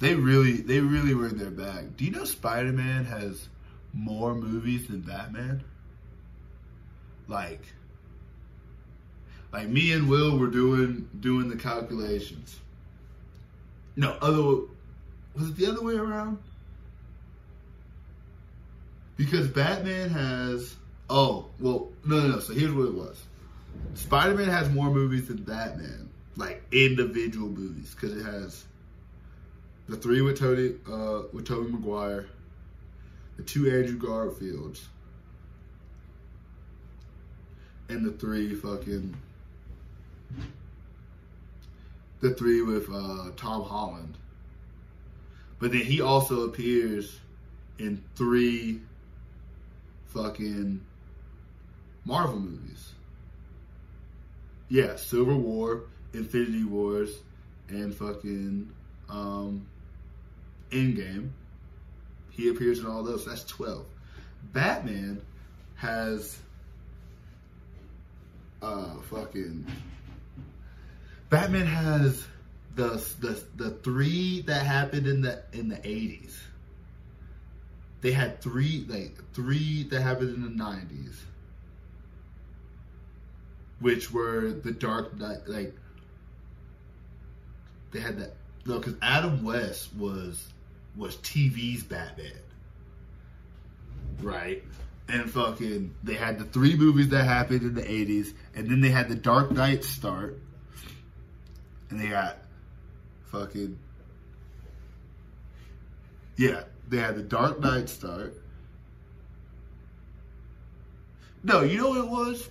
They 0.00 0.14
really 0.14 0.54
they 0.54 0.80
really 0.80 1.14
were 1.14 1.28
in 1.28 1.38
their 1.38 1.50
bag. 1.50 1.96
Do 1.96 2.04
you 2.04 2.10
know 2.10 2.24
Spider 2.24 2.72
Man 2.72 3.04
has 3.04 3.48
more 3.92 4.34
movies 4.34 4.88
than 4.88 5.02
Batman? 5.02 5.62
Like, 7.28 7.62
like 9.52 9.68
me 9.68 9.92
and 9.92 10.08
Will 10.08 10.38
were 10.38 10.48
doing 10.48 11.08
doing 11.20 11.48
the 11.48 11.56
calculations. 11.56 12.58
No, 13.96 14.16
other 14.20 14.66
was 15.34 15.48
it 15.50 15.56
the 15.56 15.66
other 15.66 15.82
way 15.82 15.94
around? 15.94 16.38
Because 19.16 19.48
Batman 19.48 20.10
has 20.10 20.74
oh 21.10 21.46
well 21.60 21.90
no 22.04 22.20
no 22.20 22.28
no 22.28 22.40
so 22.40 22.52
here's 22.52 22.72
what 22.72 22.86
it 22.86 22.94
was. 22.94 23.22
Spider 23.94 24.34
Man 24.34 24.48
has 24.48 24.70
more 24.70 24.90
movies 24.90 25.28
than 25.28 25.38
Batman, 25.38 26.08
like 26.36 26.62
individual 26.72 27.48
movies, 27.48 27.94
because 27.94 28.16
it 28.16 28.24
has 28.24 28.64
the 29.88 29.96
three 29.96 30.22
with 30.22 30.38
Tony 30.38 30.74
uh, 30.90 31.22
with 31.32 31.46
Tobey 31.46 31.70
Maguire, 31.70 32.26
the 33.36 33.42
two 33.42 33.70
Andrew 33.70 33.98
Garfields, 33.98 34.86
and 37.88 38.04
the 38.04 38.12
three 38.12 38.54
fucking 38.54 39.14
the 42.22 42.30
three 42.30 42.62
with 42.62 42.88
uh, 42.88 43.30
Tom 43.36 43.64
Holland. 43.64 44.16
But 45.58 45.72
then 45.72 45.82
he 45.82 46.00
also 46.00 46.44
appears 46.44 47.20
in 47.78 48.02
three 48.14 48.80
fucking 50.06 50.80
Marvel 52.04 52.38
movies. 52.38 52.92
Yeah, 54.68 54.96
Civil 54.96 55.38
War, 55.38 55.82
Infinity 56.14 56.64
Wars, 56.64 57.10
and 57.68 57.94
fucking 57.94 58.70
um, 59.10 59.66
Endgame. 60.70 61.30
He 62.30 62.48
appears 62.48 62.78
in 62.78 62.86
all 62.86 63.02
those. 63.02 63.26
That's 63.26 63.44
12. 63.44 63.84
Batman 64.52 65.20
has 65.76 66.38
uh 68.60 68.94
fucking 69.10 69.66
Batman 71.32 71.66
has 71.66 72.28
the 72.76 73.04
the 73.20 73.42
the 73.56 73.70
three 73.72 74.42
that 74.42 74.66
happened 74.66 75.08
in 75.08 75.22
the 75.22 75.42
in 75.54 75.68
the 75.70 75.80
eighties. 75.88 76.40
They 78.02 78.12
had 78.12 78.42
three 78.42 78.86
like 78.88 79.16
three 79.34 79.84
that 79.90 80.02
happened 80.02 80.36
in 80.36 80.42
the 80.44 80.50
nineties. 80.50 81.20
which 83.80 84.12
were 84.12 84.52
the 84.52 84.72
Dark 84.72 85.18
Knight. 85.18 85.40
Like 85.48 85.76
they 87.92 88.00
had 88.00 88.18
that 88.20 88.36
no, 88.66 88.78
because 88.78 88.96
Adam 89.02 89.44
West 89.44 89.94
was 89.96 90.52
was 90.96 91.16
TV's 91.18 91.84
Batman, 91.84 92.32
right? 94.22 94.62
And 95.08 95.30
fucking, 95.30 95.94
they 96.04 96.14
had 96.14 96.38
the 96.38 96.44
three 96.46 96.76
movies 96.76 97.10
that 97.10 97.24
happened 97.24 97.62
in 97.62 97.74
the 97.74 97.82
'80s, 97.82 98.34
and 98.54 98.70
then 98.70 98.80
they 98.80 98.90
had 98.90 99.08
the 99.08 99.16
Dark 99.16 99.50
Knight 99.52 99.84
start, 99.84 100.38
and 101.92 102.00
they 102.00 102.08
got 102.08 102.38
fucking 103.30 103.78
yeah, 106.36 106.64
they 106.88 106.96
had 106.96 107.16
the 107.16 107.22
Dark 107.22 107.60
Knight 107.60 107.90
start. 107.90 108.34
No, 111.44 111.60
you 111.60 111.76
know 111.76 111.90
what 111.90 111.98
it 111.98 112.08
was? 112.08 112.50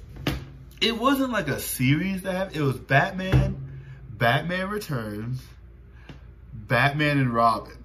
It 0.80 0.98
wasn't 0.98 1.32
like 1.32 1.48
a 1.48 1.60
series 1.60 2.22
that 2.22 2.36
happened. 2.36 2.58
It 2.58 2.62
was 2.62 2.78
Batman, 2.78 3.82
Batman 4.12 4.70
Returns, 4.70 5.42
Batman 6.54 7.18
and 7.18 7.34
Robin. 7.34 7.78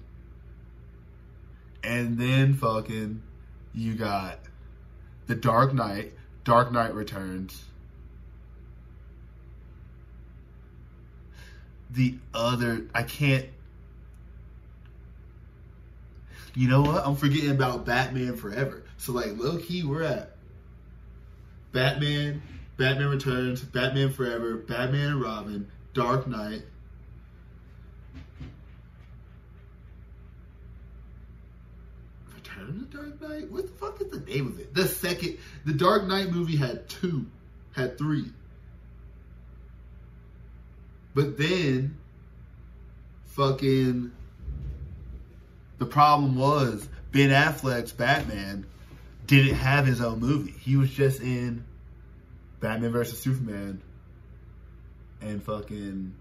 And 1.83 2.17
then 2.17 2.53
fucking 2.53 3.23
you 3.73 3.95
got 3.95 4.39
The 5.25 5.35
Dark 5.35 5.73
Knight, 5.73 6.13
Dark 6.43 6.71
Knight 6.71 6.93
Returns. 6.93 7.63
The 11.91 12.15
other 12.33 12.87
I 12.93 13.03
can't 13.03 13.45
you 16.57 16.67
know 16.67 16.81
what? 16.81 17.05
I'm 17.05 17.15
forgetting 17.15 17.51
about 17.51 17.85
Batman 17.85 18.35
Forever. 18.35 18.81
So 18.97 19.11
like 19.11 19.37
low 19.37 19.59
key, 19.59 19.83
we're 19.83 20.01
at 20.01 20.31
Batman, 21.71 22.41
Batman 22.77 23.09
Returns, 23.09 23.61
Batman 23.61 24.11
Forever, 24.11 24.57
Batman 24.57 25.11
and 25.11 25.21
Robin, 25.21 25.67
Dark 25.93 26.25
Knight. 26.25 26.63
Return 32.33 32.69
of 32.69 32.91
the 32.91 32.97
Dark 32.97 33.21
Knight? 33.21 33.51
What 33.51 33.67
the 33.67 33.73
fuck 33.73 34.01
is 34.01 34.07
the 34.09 34.21
name 34.21 34.47
of 34.47 34.59
it? 34.59 34.73
The 34.73 34.87
second, 34.87 35.37
the 35.63 35.73
Dark 35.73 36.07
Knight 36.07 36.31
movie 36.31 36.55
had 36.55 36.89
two, 36.89 37.27
had 37.75 37.99
three. 37.99 38.31
But 41.17 41.35
then, 41.35 41.97
fucking 43.25 44.11
the 45.79 45.85
problem 45.87 46.35
was 46.35 46.87
Ben 47.11 47.31
Affleck's 47.31 47.91
Batman 47.91 48.67
didn't 49.25 49.55
have 49.55 49.87
his 49.87 49.99
own 49.99 50.19
movie. 50.19 50.51
He 50.51 50.75
was 50.75 50.91
just 50.91 51.19
in 51.19 51.65
Batman 52.59 52.91
versus 52.91 53.19
Superman 53.19 53.81
and 55.19 55.41
fucking 55.41 56.13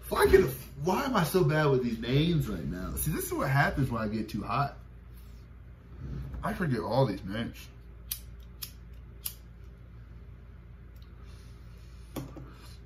fucking 0.00 0.50
why 0.82 1.04
am 1.04 1.14
I 1.14 1.22
so 1.22 1.44
bad 1.44 1.66
with 1.66 1.84
these 1.84 2.00
names 2.00 2.48
right 2.48 2.64
now? 2.64 2.96
See, 2.96 3.12
this 3.12 3.26
is 3.26 3.32
what 3.32 3.48
happens 3.48 3.92
when 3.92 4.02
I 4.02 4.08
get 4.08 4.28
too 4.28 4.42
hot. 4.42 4.76
I 6.42 6.52
forget 6.52 6.80
all 6.80 7.06
these 7.06 7.24
names. 7.24 7.68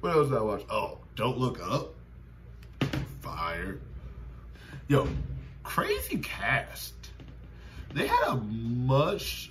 What 0.00 0.16
else 0.16 0.28
did 0.28 0.38
I 0.38 0.42
watch? 0.42 0.62
Oh, 0.70 0.98
Don't 1.14 1.38
Look 1.38 1.60
Up 1.62 1.94
fire. 3.20 3.78
Yo, 4.88 5.08
crazy 5.62 6.18
cast. 6.18 6.94
They 7.92 8.06
had 8.06 8.28
a 8.28 8.36
much 8.36 9.50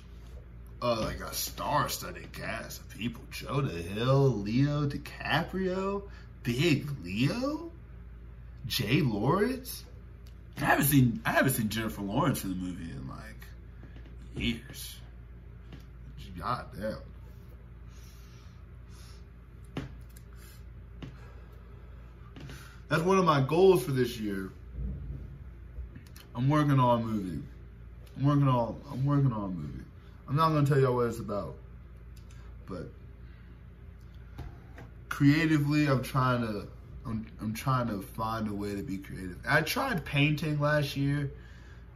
uh, 0.80 1.00
like 1.00 1.20
a 1.20 1.34
star-studded 1.34 2.32
cast 2.32 2.80
of 2.80 2.88
people: 2.90 3.22
Jonah 3.30 3.68
Hill, 3.68 4.28
Leo 4.30 4.86
DiCaprio, 4.86 6.04
Big 6.42 6.88
Leo, 7.02 7.70
Jay 8.66 9.02
Lawrence. 9.02 9.84
I 10.58 10.64
haven't 10.64 10.86
seen 10.86 11.20
I 11.24 11.32
haven't 11.32 11.52
seen 11.52 11.68
Jennifer 11.68 12.02
Lawrence 12.02 12.44
in 12.44 12.50
the 12.50 12.56
movie 12.56 12.90
in 12.90 13.08
like 13.08 13.46
years. 14.34 14.96
God 16.38 16.66
damn. 16.78 16.98
That's 22.88 23.02
one 23.02 23.18
of 23.18 23.24
my 23.24 23.40
goals 23.40 23.84
for 23.84 23.90
this 23.90 24.18
year. 24.18 24.50
I'm 26.34 26.48
working 26.48 26.78
on 26.78 27.00
a 27.00 27.04
movie. 27.04 27.42
I'm 28.16 28.24
working 28.24 28.48
on 28.48 28.80
I'm 28.90 29.04
working 29.04 29.32
on 29.32 29.44
a 29.44 29.48
movie. 29.48 29.84
I'm 30.28 30.36
not 30.36 30.50
gonna 30.50 30.66
tell 30.66 30.78
y'all 30.78 30.94
what 30.94 31.06
it's 31.06 31.18
about. 31.18 31.56
But 32.66 32.88
creatively 35.08 35.86
I'm 35.86 36.02
trying 36.02 36.42
to 36.42 36.68
I'm, 37.06 37.26
I'm 37.40 37.54
trying 37.54 37.88
to 37.88 38.02
find 38.02 38.48
a 38.48 38.52
way 38.52 38.74
to 38.74 38.82
be 38.82 38.98
creative. 38.98 39.38
I 39.48 39.62
tried 39.62 40.04
painting 40.04 40.60
last 40.60 40.96
year. 40.96 41.30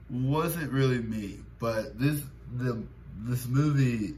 Wasn't 0.09 0.72
really 0.72 0.98
me. 0.98 1.40
But 1.59 1.98
this 1.98 2.20
the 2.57 2.83
this 3.18 3.46
movie 3.46 4.14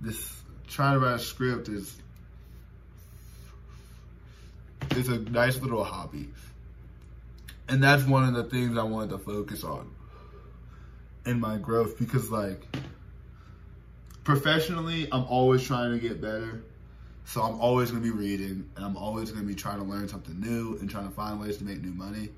this 0.00 0.42
trying 0.66 0.98
to 0.98 1.06
write 1.06 1.14
a 1.14 1.18
script 1.18 1.68
is 1.68 1.94
it's 4.96 5.08
a 5.08 5.18
nice 5.18 5.60
little 5.60 5.84
hobby. 5.84 6.28
And 7.68 7.82
that's 7.82 8.04
one 8.04 8.24
of 8.24 8.34
the 8.34 8.44
things 8.44 8.76
I 8.76 8.82
wanted 8.82 9.10
to 9.10 9.18
focus 9.18 9.64
on 9.64 9.90
in 11.24 11.40
my 11.40 11.56
growth 11.56 11.98
because 11.98 12.30
like 12.30 12.62
professionally, 14.24 15.08
I'm 15.10 15.24
always 15.24 15.62
trying 15.62 15.92
to 15.92 15.98
get 15.98 16.20
better. 16.20 16.62
So 17.26 17.42
I'm 17.42 17.58
always 17.58 17.90
going 17.90 18.02
to 18.02 18.12
be 18.12 18.16
reading 18.16 18.68
and 18.76 18.84
I'm 18.84 18.96
always 18.96 19.30
going 19.30 19.42
to 19.42 19.48
be 19.48 19.54
trying 19.54 19.78
to 19.78 19.84
learn 19.84 20.08
something 20.08 20.38
new 20.38 20.76
and 20.78 20.90
trying 20.90 21.08
to 21.08 21.14
find 21.14 21.40
ways 21.40 21.56
to 21.58 21.64
make 21.64 21.82
new 21.82 21.92
money. 21.92 22.30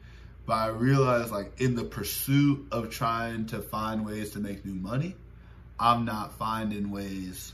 But 0.47 0.55
I 0.55 0.67
realized 0.69 1.33
like 1.33 1.61
in 1.61 1.75
the 1.75 1.85
pursuit 1.85 2.69
of 2.71 2.91
trying 2.91 3.47
to 3.47 3.61
find 3.61 4.07
ways 4.07 4.31
to 4.31 4.39
make 4.39 4.65
new 4.65 4.75
money, 4.75 5.17
I'm 5.79 6.05
not 6.05 6.35
finding 6.39 6.93
ways 6.93 7.53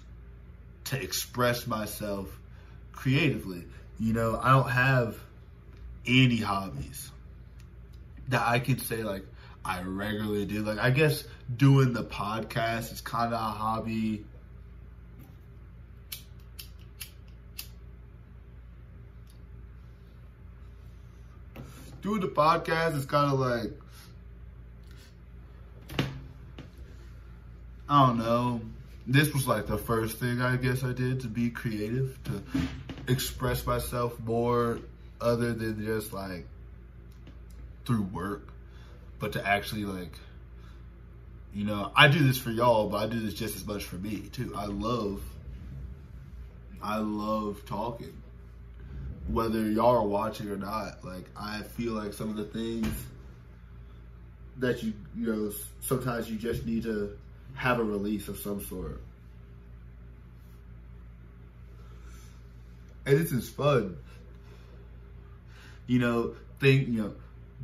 to 0.84 1.00
express 1.00 1.66
myself 1.66 2.28
creatively. 2.92 3.64
You 3.98 4.12
know, 4.12 4.38
I 4.42 4.50
don't 4.50 4.70
have 4.70 5.16
any 6.06 6.38
hobbies 6.38 7.10
that 8.28 8.46
I 8.46 8.58
could 8.58 8.80
say 8.80 9.02
like 9.04 9.24
I 9.64 9.82
regularly 9.82 10.44
do. 10.44 10.62
Like 10.62 10.78
I 10.78 10.90
guess 10.90 11.24
doing 11.56 11.92
the 11.92 12.04
podcast 12.04 12.92
is 12.92 13.00
kind 13.00 13.32
of 13.32 13.40
a 13.40 13.44
hobby. 13.44 14.24
Doing 22.00 22.20
the 22.20 22.28
podcast 22.28 22.96
is 22.96 23.06
kind 23.06 23.32
of 23.32 23.38
like 23.38 23.70
I 27.88 28.06
don't 28.06 28.18
know. 28.18 28.60
This 29.06 29.32
was 29.34 29.46
like 29.46 29.66
the 29.66 29.76
first 29.76 30.18
thing 30.18 30.40
I 30.40 30.56
guess 30.56 30.82
I 30.82 30.92
did 30.92 31.20
to 31.20 31.28
be 31.28 31.50
creative, 31.50 32.18
to 32.24 32.42
express 33.08 33.66
myself 33.66 34.18
more 34.20 34.78
other 35.20 35.52
than 35.52 35.84
just 35.84 36.12
like 36.12 36.46
through 37.84 38.02
work, 38.02 38.48
but 39.18 39.32
to 39.32 39.46
actually 39.46 39.84
like, 39.84 40.12
you 41.54 41.64
know, 41.64 41.92
I 41.94 42.08
do 42.08 42.20
this 42.26 42.38
for 42.38 42.50
y'all, 42.50 42.88
but 42.88 42.96
I 42.98 43.06
do 43.06 43.20
this 43.20 43.34
just 43.34 43.56
as 43.56 43.66
much 43.66 43.84
for 43.84 43.96
me 43.96 44.28
too. 44.32 44.52
I 44.56 44.66
love, 44.66 45.22
I 46.82 46.98
love 46.98 47.62
talking, 47.66 48.22
whether 49.28 49.68
y'all 49.70 49.96
are 49.96 50.06
watching 50.06 50.48
or 50.50 50.56
not. 50.56 51.04
Like, 51.04 51.28
I 51.36 51.62
feel 51.62 51.92
like 51.92 52.12
some 52.12 52.30
of 52.30 52.36
the 52.36 52.44
things 52.44 52.88
that 54.58 54.82
you, 54.82 54.92
you 55.16 55.32
know, 55.32 55.52
sometimes 55.80 56.30
you 56.30 56.38
just 56.38 56.64
need 56.64 56.84
to 56.84 57.16
have 57.54 57.78
a 57.78 57.84
release 57.84 58.28
of 58.28 58.38
some 58.38 58.62
sort. 58.64 59.00
And 63.06 63.18
this 63.18 63.32
is 63.32 63.48
fun. 63.48 63.96
You 65.86 65.98
know, 65.98 66.34
think 66.60 66.88
you 66.88 67.02
know, 67.02 67.14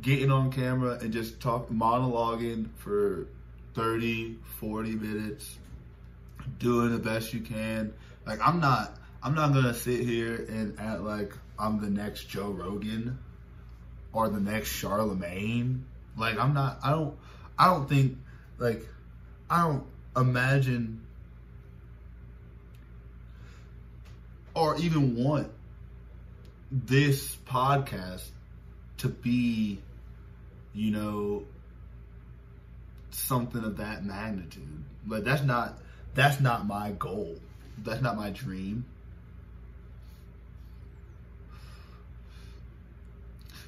getting 0.01 0.31
on 0.31 0.51
camera 0.51 0.97
and 1.01 1.11
just 1.11 1.39
talk 1.39 1.69
monologuing 1.69 2.69
for 2.77 3.27
30, 3.75 4.37
40 4.59 4.91
minutes, 4.91 5.57
doing 6.57 6.91
the 6.91 6.99
best 6.99 7.33
you 7.33 7.41
can. 7.41 7.93
Like 8.25 8.39
I'm 8.45 8.59
not 8.59 8.97
I'm 9.23 9.35
not 9.35 9.53
gonna 9.53 9.73
sit 9.73 10.01
here 10.01 10.35
and 10.35 10.79
act 10.79 11.01
like 11.01 11.33
I'm 11.57 11.81
the 11.81 11.89
next 11.89 12.25
Joe 12.25 12.49
Rogan 12.49 13.17
or 14.13 14.29
the 14.29 14.39
next 14.39 14.69
Charlemagne. 14.69 15.85
Like 16.17 16.37
I'm 16.37 16.53
not 16.53 16.79
I 16.83 16.91
don't 16.91 17.17
I 17.57 17.65
don't 17.65 17.87
think 17.87 18.17
like 18.57 18.85
I 19.49 19.63
don't 19.63 19.85
imagine 20.15 21.01
or 24.53 24.77
even 24.77 25.15
want 25.15 25.49
this 26.71 27.35
podcast 27.47 28.23
to 28.97 29.09
be, 29.09 29.79
you 30.73 30.91
know, 30.91 31.43
something 33.11 33.63
of 33.63 33.77
that 33.77 34.05
magnitude. 34.05 34.83
Like 35.07 35.23
that's 35.23 35.43
not 35.43 35.79
that's 36.13 36.39
not 36.39 36.67
my 36.67 36.91
goal. 36.91 37.35
That's 37.83 38.01
not 38.01 38.17
my 38.17 38.29
dream. 38.29 38.85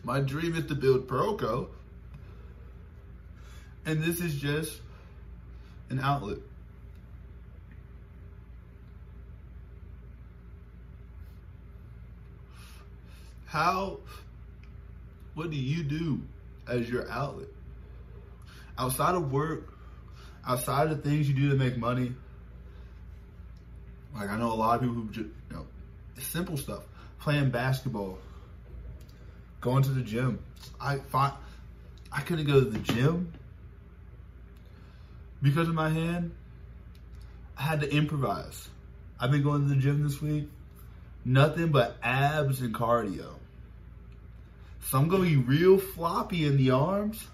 My 0.03 0.19
dream 0.19 0.55
is 0.55 0.65
to 0.65 0.75
build 0.75 1.07
Pearlco. 1.07 1.67
And 3.85 4.03
this 4.03 4.19
is 4.19 4.35
just 4.35 4.79
an 5.89 5.99
outlet. 5.99 6.39
How, 13.51 13.97
what 15.33 15.51
do 15.51 15.57
you 15.57 15.83
do 15.83 16.21
as 16.69 16.89
your 16.89 17.11
outlet? 17.11 17.49
Outside 18.77 19.13
of 19.13 19.29
work, 19.29 19.73
outside 20.47 20.89
of 20.89 21.03
the 21.03 21.09
things 21.09 21.27
you 21.27 21.35
do 21.35 21.49
to 21.49 21.57
make 21.57 21.75
money, 21.75 22.13
like 24.15 24.29
I 24.29 24.37
know 24.37 24.53
a 24.53 24.55
lot 24.55 24.75
of 24.75 24.79
people 24.79 24.95
who 24.95 25.09
just, 25.09 25.27
you 25.49 25.55
know, 25.57 25.65
simple 26.17 26.55
stuff, 26.55 26.83
playing 27.19 27.49
basketball, 27.49 28.19
going 29.59 29.83
to 29.83 29.89
the 29.89 30.01
gym. 30.01 30.39
I 30.79 30.99
find 30.99 31.33
I 32.09 32.21
couldn't 32.21 32.47
go 32.47 32.61
to 32.61 32.69
the 32.69 32.79
gym 32.79 33.33
because 35.41 35.67
of 35.67 35.75
my 35.75 35.89
hand. 35.89 36.31
I 37.57 37.63
had 37.63 37.81
to 37.81 37.93
improvise. 37.93 38.69
I've 39.19 39.29
been 39.29 39.43
going 39.43 39.67
to 39.67 39.75
the 39.75 39.81
gym 39.81 40.03
this 40.03 40.21
week. 40.21 40.47
Nothing 41.25 41.67
but 41.67 41.97
abs 42.01 42.61
and 42.61 42.73
cardio. 42.73 43.40
So 44.83 44.97
I'm 44.97 45.07
gonna 45.07 45.23
be 45.23 45.37
real 45.37 45.77
floppy 45.77 46.45
in 46.45 46.57
the 46.57 46.71
arms, 46.71 47.25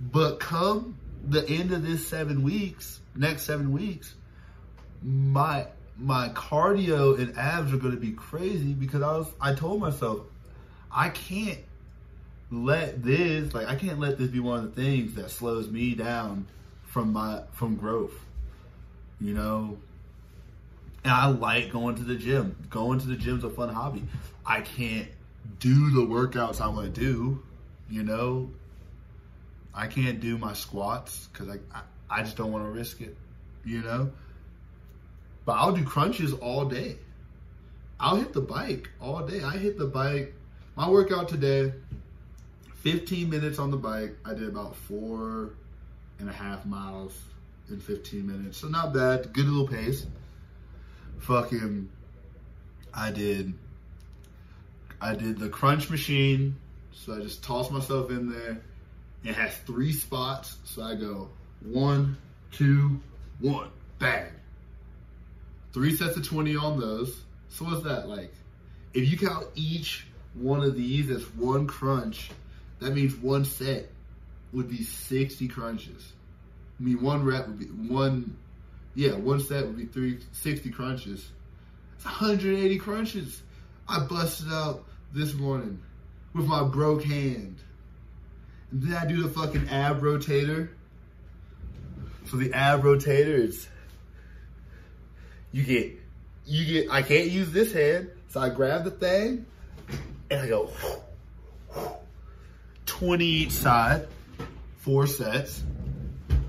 but 0.00 0.40
come 0.40 0.96
the 1.26 1.48
end 1.48 1.72
of 1.72 1.86
this 1.86 2.06
seven 2.06 2.42
weeks, 2.42 3.00
next 3.14 3.42
seven 3.44 3.72
weeks, 3.72 4.14
my 5.02 5.66
my 5.96 6.30
cardio 6.30 7.18
and 7.18 7.36
abs 7.36 7.72
are 7.72 7.76
gonna 7.76 7.96
be 7.96 8.12
crazy 8.12 8.72
because 8.72 9.02
I 9.02 9.16
was 9.18 9.28
I 9.40 9.54
told 9.54 9.80
myself 9.80 10.20
I 10.90 11.10
can't 11.10 11.58
let 12.50 13.02
this 13.02 13.54
like 13.54 13.68
I 13.68 13.76
can't 13.76 14.00
let 14.00 14.18
this 14.18 14.28
be 14.28 14.40
one 14.40 14.64
of 14.64 14.74
the 14.74 14.82
things 14.82 15.14
that 15.14 15.30
slows 15.30 15.68
me 15.68 15.94
down 15.94 16.46
from 16.84 17.12
my 17.12 17.42
from 17.52 17.76
growth. 17.76 18.14
You 19.20 19.34
know, 19.34 19.78
and 21.04 21.12
I 21.12 21.28
like 21.28 21.70
going 21.70 21.96
to 21.96 22.02
the 22.02 22.16
gym. 22.16 22.56
Going 22.70 22.98
to 23.00 23.06
the 23.06 23.16
gym's 23.16 23.44
a 23.44 23.50
fun 23.50 23.68
hobby. 23.68 24.02
I 24.44 24.62
can't 24.62 25.08
do 25.58 25.90
the 25.90 26.00
workouts 26.00 26.60
I 26.60 26.68
want 26.68 26.94
to 26.94 27.00
do. 27.00 27.42
You 27.88 28.02
know, 28.02 28.50
I 29.74 29.86
can't 29.86 30.20
do 30.20 30.38
my 30.38 30.52
squats 30.52 31.28
because 31.32 31.48
I, 31.48 31.58
I 31.76 31.82
I 32.10 32.22
just 32.22 32.36
don't 32.36 32.50
want 32.50 32.64
to 32.64 32.70
risk 32.70 33.00
it. 33.00 33.16
You 33.64 33.82
know, 33.82 34.10
but 35.44 35.52
I'll 35.52 35.72
do 35.72 35.84
crunches 35.84 36.32
all 36.32 36.64
day. 36.64 36.96
I'll 37.98 38.16
hit 38.16 38.32
the 38.32 38.40
bike 38.40 38.88
all 39.00 39.26
day. 39.26 39.42
I 39.42 39.56
hit 39.58 39.76
the 39.76 39.86
bike. 39.86 40.34
My 40.74 40.88
workout 40.88 41.28
today, 41.28 41.72
15 42.76 43.28
minutes 43.28 43.58
on 43.58 43.70
the 43.70 43.76
bike. 43.76 44.16
I 44.24 44.32
did 44.32 44.48
about 44.48 44.74
four 44.74 45.50
and 46.18 46.28
a 46.28 46.32
half 46.32 46.64
miles 46.64 47.18
in 47.68 47.78
15 47.78 48.26
minutes. 48.26 48.58
So 48.58 48.68
not 48.68 48.94
bad. 48.94 49.32
Good 49.32 49.46
little 49.46 49.68
pace. 49.68 50.06
Fucking, 51.18 51.88
I 52.94 53.10
did, 53.10 53.52
I 55.00 55.14
did 55.14 55.38
the 55.38 55.48
crunch 55.48 55.90
machine. 55.90 56.56
So 56.92 57.16
I 57.16 57.20
just 57.20 57.42
toss 57.42 57.70
myself 57.70 58.10
in 58.10 58.30
there. 58.30 58.60
It 59.24 59.34
has 59.34 59.56
three 59.58 59.92
spots. 59.92 60.56
So 60.64 60.82
I 60.82 60.94
go 60.94 61.28
one, 61.62 62.16
two, 62.52 63.00
one, 63.38 63.68
bang. 63.98 64.30
Three 65.72 65.94
sets 65.96 66.16
of 66.16 66.26
20 66.26 66.56
on 66.56 66.80
those. 66.80 67.22
So 67.48 67.64
what's 67.64 67.84
that 67.84 68.08
like? 68.08 68.32
If 68.92 69.08
you 69.10 69.16
count 69.16 69.46
each 69.54 70.06
one 70.34 70.62
of 70.62 70.76
these 70.76 71.10
as 71.10 71.22
one 71.34 71.66
crunch, 71.66 72.30
that 72.80 72.92
means 72.92 73.14
one 73.16 73.44
set 73.44 73.88
would 74.52 74.68
be 74.68 74.82
60 74.82 75.48
crunches. 75.48 76.12
I 76.78 76.82
mean, 76.82 77.02
one 77.02 77.24
rep 77.24 77.46
would 77.46 77.58
be 77.58 77.66
one, 77.66 78.36
yeah, 78.94 79.12
one 79.12 79.40
set 79.40 79.66
would 79.66 79.76
be 79.76 79.84
three, 79.84 80.18
60 80.32 80.70
crunches. 80.70 81.28
It's 81.96 82.04
180 82.04 82.78
crunches. 82.78 83.42
I 83.88 84.00
busted 84.06 84.52
out 84.52 84.84
this 85.12 85.34
morning 85.34 85.80
with 86.34 86.46
my 86.46 86.62
broke 86.62 87.02
hand. 87.02 87.56
And 88.70 88.82
then 88.82 88.96
I 88.96 89.06
do 89.06 89.22
the 89.22 89.28
fucking 89.28 89.68
ab 89.68 90.00
rotator. 90.00 90.68
So 92.26 92.36
the 92.36 92.52
ab 92.52 92.82
rotator 92.82 93.34
is, 93.34 93.68
you 95.52 95.64
get, 95.64 95.98
you 96.46 96.64
get, 96.64 96.90
I 96.90 97.02
can't 97.02 97.28
use 97.28 97.50
this 97.50 97.72
hand. 97.72 98.10
So 98.28 98.40
I 98.40 98.50
grab 98.50 98.84
the 98.84 98.92
thing 98.92 99.46
and 100.30 100.40
I 100.40 100.48
go, 100.48 100.70
20 102.86 103.24
each 103.24 103.50
side, 103.50 104.06
four 104.78 105.08
sets, 105.08 105.62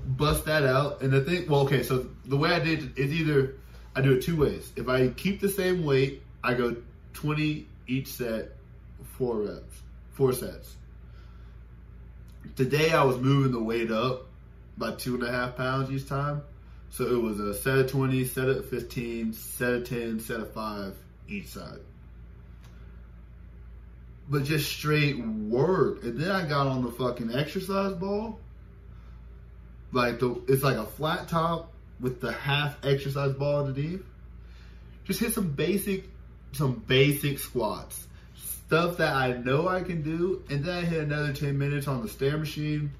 bust 0.06 0.44
that 0.44 0.62
out. 0.62 1.02
And 1.02 1.12
the 1.12 1.22
thing, 1.22 1.48
well, 1.48 1.60
okay, 1.62 1.82
so 1.82 2.06
the 2.24 2.36
way 2.36 2.52
I 2.52 2.60
did 2.60 2.96
is 2.96 3.12
either 3.12 3.56
I 3.96 4.02
do 4.02 4.12
it 4.12 4.22
two 4.22 4.36
ways. 4.36 4.72
If 4.76 4.88
I 4.88 5.08
keep 5.08 5.40
the 5.40 5.48
same 5.48 5.84
weight, 5.84 6.22
I 6.44 6.54
go 6.54 6.76
20 7.14 7.66
each 7.86 8.08
set, 8.08 8.50
four 9.18 9.38
reps, 9.38 9.82
four 10.12 10.32
sets. 10.32 10.76
Today 12.56 12.92
I 12.92 13.04
was 13.04 13.18
moving 13.18 13.52
the 13.52 13.62
weight 13.62 13.90
up 13.90 14.26
by 14.76 14.92
two 14.92 15.14
and 15.14 15.22
a 15.22 15.30
half 15.30 15.56
pounds 15.56 15.90
each 15.90 16.08
time. 16.08 16.42
So 16.90 17.06
it 17.06 17.22
was 17.22 17.40
a 17.40 17.54
set 17.54 17.78
of 17.78 17.90
20, 17.90 18.24
set 18.24 18.48
of 18.48 18.68
15, 18.68 19.32
set 19.32 19.72
of 19.72 19.88
10, 19.88 20.20
set 20.20 20.40
of 20.40 20.52
five 20.52 20.94
each 21.28 21.48
side 21.48 21.78
but 24.28 24.44
just 24.44 24.70
straight 24.70 25.18
work. 25.18 26.02
And 26.04 26.18
then 26.18 26.30
I 26.30 26.48
got 26.48 26.66
on 26.66 26.82
the 26.82 26.90
fucking 26.90 27.34
exercise 27.34 27.92
ball. 27.92 28.38
Like 29.92 30.20
the 30.20 30.42
it's 30.48 30.62
like 30.62 30.78
a 30.78 30.86
flat 30.86 31.28
top 31.28 31.70
with 32.00 32.20
the 32.20 32.32
half 32.32 32.84
exercise 32.84 33.34
ball 33.34 33.66
underneath. 33.66 34.02
Just 35.04 35.20
hit 35.20 35.32
some 35.34 35.50
basic 35.50 36.08
some 36.52 36.82
basic 36.86 37.38
squats. 37.38 38.06
Stuff 38.36 38.98
that 38.98 39.14
I 39.14 39.32
know 39.32 39.68
I 39.68 39.82
can 39.82 40.02
do. 40.02 40.42
And 40.48 40.64
then 40.64 40.84
I 40.84 40.86
hit 40.86 41.02
another 41.02 41.32
10 41.32 41.58
minutes 41.58 41.88
on 41.88 42.02
the 42.02 42.08
stair 42.08 42.38
machine. 42.38 42.92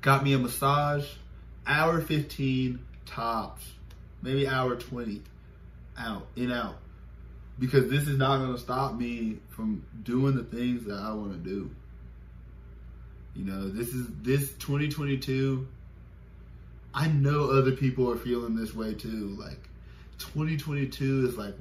Got 0.00 0.22
me 0.22 0.32
a 0.32 0.38
massage. 0.38 1.06
Hour 1.66 2.00
15 2.00 2.78
tops. 3.06 3.64
Maybe 4.22 4.46
hour 4.46 4.76
20. 4.76 5.22
Out. 5.98 6.26
In 6.36 6.52
out 6.52 6.76
because 7.60 7.90
this 7.90 8.08
is 8.08 8.16
not 8.16 8.38
going 8.38 8.52
to 8.52 8.58
stop 8.58 8.94
me 8.94 9.36
from 9.50 9.84
doing 10.02 10.34
the 10.34 10.42
things 10.42 10.86
that 10.86 10.98
I 10.98 11.12
want 11.12 11.32
to 11.32 11.38
do. 11.38 11.70
You 13.36 13.44
know, 13.44 13.68
this 13.68 13.88
is 13.88 14.06
this 14.22 14.50
2022. 14.54 15.68
I 16.92 17.06
know 17.08 17.50
other 17.50 17.72
people 17.72 18.10
are 18.10 18.16
feeling 18.16 18.56
this 18.56 18.74
way 18.74 18.94
too. 18.94 19.36
Like 19.38 19.68
2022 20.18 21.28
is 21.28 21.36
like 21.36 21.54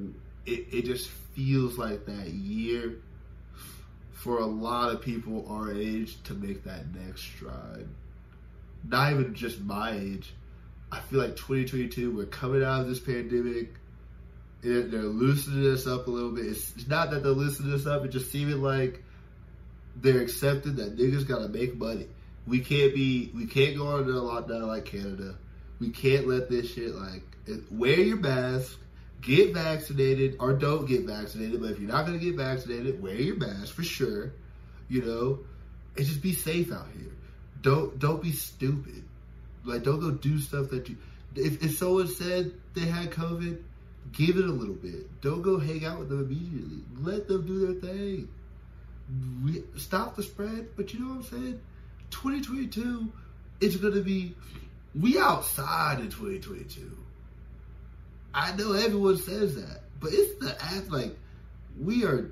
it, 0.50 0.68
it 0.72 0.86
just 0.86 1.10
feels 1.36 1.78
like 1.78 2.06
that 2.06 2.30
year 2.30 2.96
for 4.12 4.40
a 4.40 4.46
lot 4.46 4.94
of 4.94 5.02
people 5.02 5.46
our 5.50 5.72
age 5.72 6.22
to 6.24 6.34
make 6.34 6.64
that 6.66 6.94
next 6.94 7.22
stride. 7.22 7.88
Not 8.84 9.14
even 9.14 9.34
just 9.34 9.62
my 9.62 9.92
age. 9.92 10.34
I 10.92 11.00
feel 11.00 11.20
like 11.20 11.36
2022, 11.36 12.16
we're 12.16 12.26
coming 12.26 12.64
out 12.64 12.82
of 12.82 12.88
this 12.88 13.00
pandemic 13.00 13.74
they're, 14.62 14.84
they're 14.84 15.02
loosening 15.04 15.72
us 15.72 15.88
up 15.88 16.08
a 16.08 16.12
little 16.12 16.32
bit. 16.32 16.46
It's, 16.46 16.76
it's 16.76 16.88
not 16.88 17.12
that 17.12 17.24
they're 17.24 17.32
loosening 17.32 17.74
us 17.74 17.86
up. 17.86 18.04
It 18.06 18.10
just 18.10 18.32
seeming 18.32 18.62
like 18.62 19.04
they're 19.96 20.22
accepting 20.22 20.76
that 20.76 20.98
niggas 20.98 21.28
gotta 21.28 21.48
make 21.48 21.76
money. 21.76 22.08
We 22.48 22.60
can't 22.60 22.94
be, 22.94 23.32
we 23.34 23.46
can't 23.46 23.78
go 23.78 23.88
under 23.98 24.12
a 24.12 24.22
lockdown 24.22 24.68
like 24.68 24.86
Canada. 24.86 25.36
We 25.80 25.90
can't 25.90 26.28
let 26.28 26.50
this 26.50 26.72
shit 26.74 26.94
like 26.94 27.24
wear 27.72 28.00
your 28.00 28.18
mask, 28.18 28.78
get 29.22 29.54
vaccinated 29.54 30.38
or 30.40 30.54
don't 30.54 30.88
get 30.88 31.06
vaccinated. 31.06 31.62
But 31.62 31.72
if 31.72 31.80
you're 31.80 31.92
not 31.92 32.06
gonna 32.06 32.18
get 32.18 32.36
vaccinated, 32.36 33.02
wear 33.02 33.16
your 33.16 33.38
mask 33.38 33.74
for 33.74 33.84
sure. 33.84 34.34
You 34.88 35.04
know, 35.04 35.40
and 35.98 36.06
just 36.06 36.22
be 36.22 36.34
safe 36.34 36.72
out 36.72 36.88
here. 36.98 37.12
Don't 37.62 38.00
don't 38.00 38.22
be 38.22 38.32
stupid. 38.32 39.04
Like 39.64 39.84
don't 39.84 40.00
go 40.00 40.12
do 40.12 40.40
stuff 40.40 40.70
that 40.70 40.90
you. 40.90 40.98
If, 41.36 41.64
if 41.64 41.78
someone 41.78 42.08
said 42.08 42.52
they 42.74 42.86
had 42.86 43.12
COVID, 43.12 43.60
Give 44.12 44.38
it 44.38 44.46
a 44.46 44.52
little 44.52 44.76
bit. 44.76 45.22
Don't 45.22 45.42
go 45.42 45.60
hang 45.60 45.86
out 45.86 46.00
with 46.00 46.10
them 46.10 46.22
immediately. 46.22 46.84
Let 47.00 47.28
them 47.28 47.46
do 47.46 47.68
their 47.68 47.90
thing. 47.90 48.30
We, 49.44 49.64
stop 49.78 50.16
the 50.16 50.24
spread. 50.24 50.70
But 50.76 50.94
you 50.94 51.00
know 51.02 51.16
what 51.16 51.18
I'm 51.18 51.24
saying? 51.24 51.62
2022 52.12 53.12
is 53.62 53.78
going 53.78 53.94
to 53.94 54.02
be, 54.04 54.36
we 55.00 55.20
outside 55.20 56.00
in 56.00 56.10
2022. 56.10 56.92
I 58.34 58.56
know 58.56 58.74
everyone 58.74 59.18
says 59.18 59.56
that, 59.56 59.82
but 60.00 60.12
it's 60.14 60.40
the 60.40 60.56
act 60.62 60.90
like 60.92 61.16
we 61.80 62.04
are, 62.06 62.32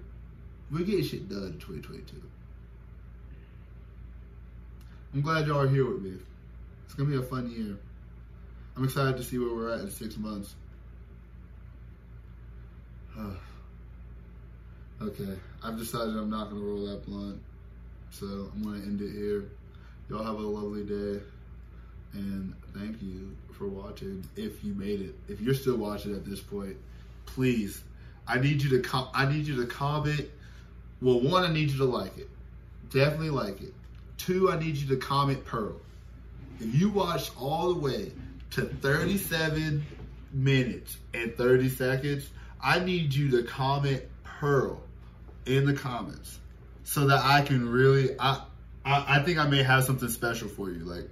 we're 0.72 0.86
getting 0.86 1.04
shit 1.04 1.30
done 1.30 1.44
in 1.44 1.54
2022. 1.60 2.22
I'm 5.14 5.22
glad 5.22 5.48
y'all 5.48 5.62
are 5.62 5.68
here 5.68 5.86
with 5.90 6.02
me. 6.02 6.18
It's 6.86 6.96
to 6.96 7.06
be 7.06 7.16
a 7.16 7.22
fun 7.22 7.50
year. 7.50 7.78
I'm 8.76 8.84
excited 8.84 9.18
to 9.18 9.24
see 9.24 9.40
where 9.40 9.54
we're 9.54 9.74
at 9.74 9.80
in 9.82 9.90
six 9.90 10.18
months. 10.18 10.54
okay, 15.02 15.40
I've 15.64 15.78
decided 15.78 16.16
I'm 16.16 16.30
not 16.30 16.52
gonna 16.52 16.62
roll 16.62 16.86
that 16.86 17.04
blunt, 17.06 17.42
so 18.12 18.52
I'm 18.54 18.64
gonna 18.64 18.78
end 18.84 19.02
it 19.02 19.12
here. 19.12 19.46
Y'all 20.10 20.24
have 20.24 20.36
a 20.36 20.48
lovely 20.48 20.84
day, 20.84 21.20
and 22.14 22.54
thank 22.76 23.02
you 23.02 23.36
for 23.58 23.68
watching. 23.68 24.24
If 24.36 24.64
you 24.64 24.74
made 24.74 25.02
it, 25.02 25.16
if 25.28 25.42
you're 25.42 25.56
still 25.56 25.78
watching 25.78 26.16
at 26.16 26.26
this 26.26 26.40
point, 26.40 26.78
please, 27.26 27.84
I 28.28 28.40
need 28.40 28.62
you 28.62 28.70
to 28.72 28.80
com- 28.80 29.10
I 29.14 29.32
need 29.32 29.48
you 29.48 29.56
to 29.58 29.68
comment. 29.68 30.30
Well, 31.02 31.22
one, 31.22 31.44
I 31.44 31.52
need 31.52 31.72
you 31.72 31.78
to 31.78 31.86
like 31.86 32.18
it, 32.18 32.30
definitely 32.90 33.30
like 33.30 33.62
it. 33.62 33.74
Two, 34.18 34.52
I 34.52 34.60
need 34.60 34.78
you 34.78 34.88
to 34.90 34.98
comment 34.98 35.46
Pearl. 35.46 35.80
If 36.60 36.74
you 36.74 36.90
watched 36.90 37.32
all 37.40 37.74
the 37.74 37.80
way 37.80 38.12
to 38.52 38.64
37 38.64 39.86
minutes 40.34 40.98
and 41.14 41.36
30 41.36 41.70
seconds, 41.70 42.30
I 42.62 42.80
need 42.80 43.14
you 43.14 43.30
to 43.32 43.44
comment 43.44 44.04
Pearl 44.24 44.82
in 45.46 45.66
the 45.66 45.74
comments 45.74 46.40
so 46.84 47.08
that 47.08 47.24
I 47.24 47.42
can 47.42 47.68
really 47.70 48.16
I 48.20 48.42
I, 48.86 49.18
I 49.18 49.24
think 49.24 49.38
I 49.38 49.48
may 49.48 49.64
have 49.64 49.84
something 49.84 50.10
special 50.10 50.48
for 50.48 50.72
you. 50.72 50.80
Like 50.80 51.10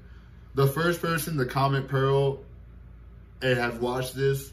the 0.56 0.68
first 0.68 1.02
person 1.02 1.38
to 1.38 1.46
comment 1.46 1.88
Pearl 1.88 2.40
and 3.42 3.58
has 3.58 3.76
watched 3.76 4.16
this 4.16 4.52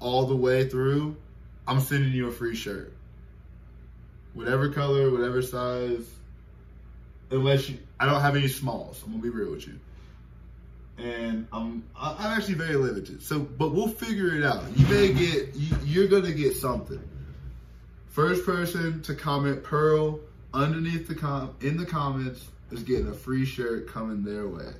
all 0.00 0.26
the 0.26 0.36
way 0.36 0.68
through, 0.68 1.16
I'm 1.66 1.80
sending 1.80 2.12
you 2.12 2.28
a 2.28 2.32
free 2.32 2.56
shirt. 2.56 2.92
Whatever 4.34 4.70
color, 4.70 5.10
whatever 5.10 5.40
size. 5.42 6.06
Unless 7.30 7.68
you 7.68 7.78
I 7.98 8.06
don't 8.06 8.20
have 8.20 8.36
any 8.36 8.48
smalls. 8.48 9.02
I'm 9.04 9.12
gonna 9.12 9.22
be 9.22 9.30
real 9.30 9.50
with 9.50 9.66
you 9.66 9.78
and 10.98 11.46
I'm 11.52 11.84
I'm 11.96 12.36
actually 12.36 12.54
very 12.54 12.76
limited. 12.76 13.22
So, 13.22 13.40
but 13.40 13.72
we'll 13.72 13.88
figure 13.88 14.34
it 14.34 14.44
out. 14.44 14.64
You 14.76 14.86
may 14.86 15.12
get 15.12 15.54
you, 15.54 15.76
you're 15.84 16.08
gonna 16.08 16.32
get 16.32 16.56
something. 16.56 17.02
First 18.08 18.46
person 18.46 19.02
to 19.02 19.14
comment 19.14 19.62
Pearl 19.62 20.20
underneath 20.54 21.06
the 21.06 21.14
com 21.14 21.54
in 21.60 21.76
the 21.76 21.86
comments 21.86 22.46
is 22.70 22.82
getting 22.82 23.08
a 23.08 23.12
free 23.12 23.44
shirt 23.44 23.88
coming 23.88 24.24
their 24.24 24.48
way. 24.48 24.72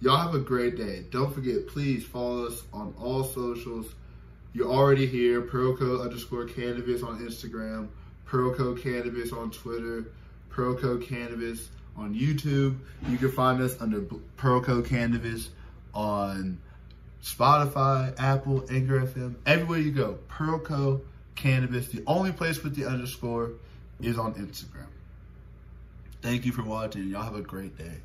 Y'all 0.00 0.16
have 0.16 0.34
a 0.34 0.40
great 0.40 0.76
day. 0.76 1.04
Don't 1.10 1.32
forget, 1.32 1.66
please 1.66 2.04
follow 2.04 2.46
us 2.46 2.62
on 2.72 2.94
all 3.00 3.24
socials. 3.24 3.86
You're 4.52 4.70
already 4.70 5.06
here. 5.06 5.42
Pearlco 5.42 6.02
underscore 6.02 6.44
cannabis 6.44 7.02
on 7.02 7.18
Instagram, 7.20 7.88
Pearlco 8.28 8.80
cannabis 8.80 9.32
on 9.32 9.50
Twitter, 9.50 10.04
Pearlco 10.50 11.04
cannabis 11.04 11.70
on 11.96 12.14
YouTube. 12.14 12.76
You 13.08 13.18
can 13.18 13.30
find 13.30 13.60
us 13.60 13.80
under 13.80 14.00
Pearlco 14.36 14.84
Cannabis 14.84 15.50
on 15.94 16.58
Spotify, 17.22 18.14
Apple, 18.18 18.64
Anchor 18.70 19.00
FM, 19.00 19.36
everywhere 19.46 19.78
you 19.78 19.92
go. 19.92 20.18
Pearlco 20.28 21.00
Cannabis. 21.34 21.88
The 21.88 22.02
only 22.06 22.32
place 22.32 22.62
with 22.62 22.76
the 22.76 22.86
underscore 22.86 23.52
is 24.00 24.18
on 24.18 24.34
Instagram. 24.34 24.86
Thank 26.22 26.44
you 26.46 26.52
for 26.52 26.62
watching. 26.62 27.08
Y'all 27.08 27.22
have 27.22 27.36
a 27.36 27.42
great 27.42 27.76
day. 27.76 27.98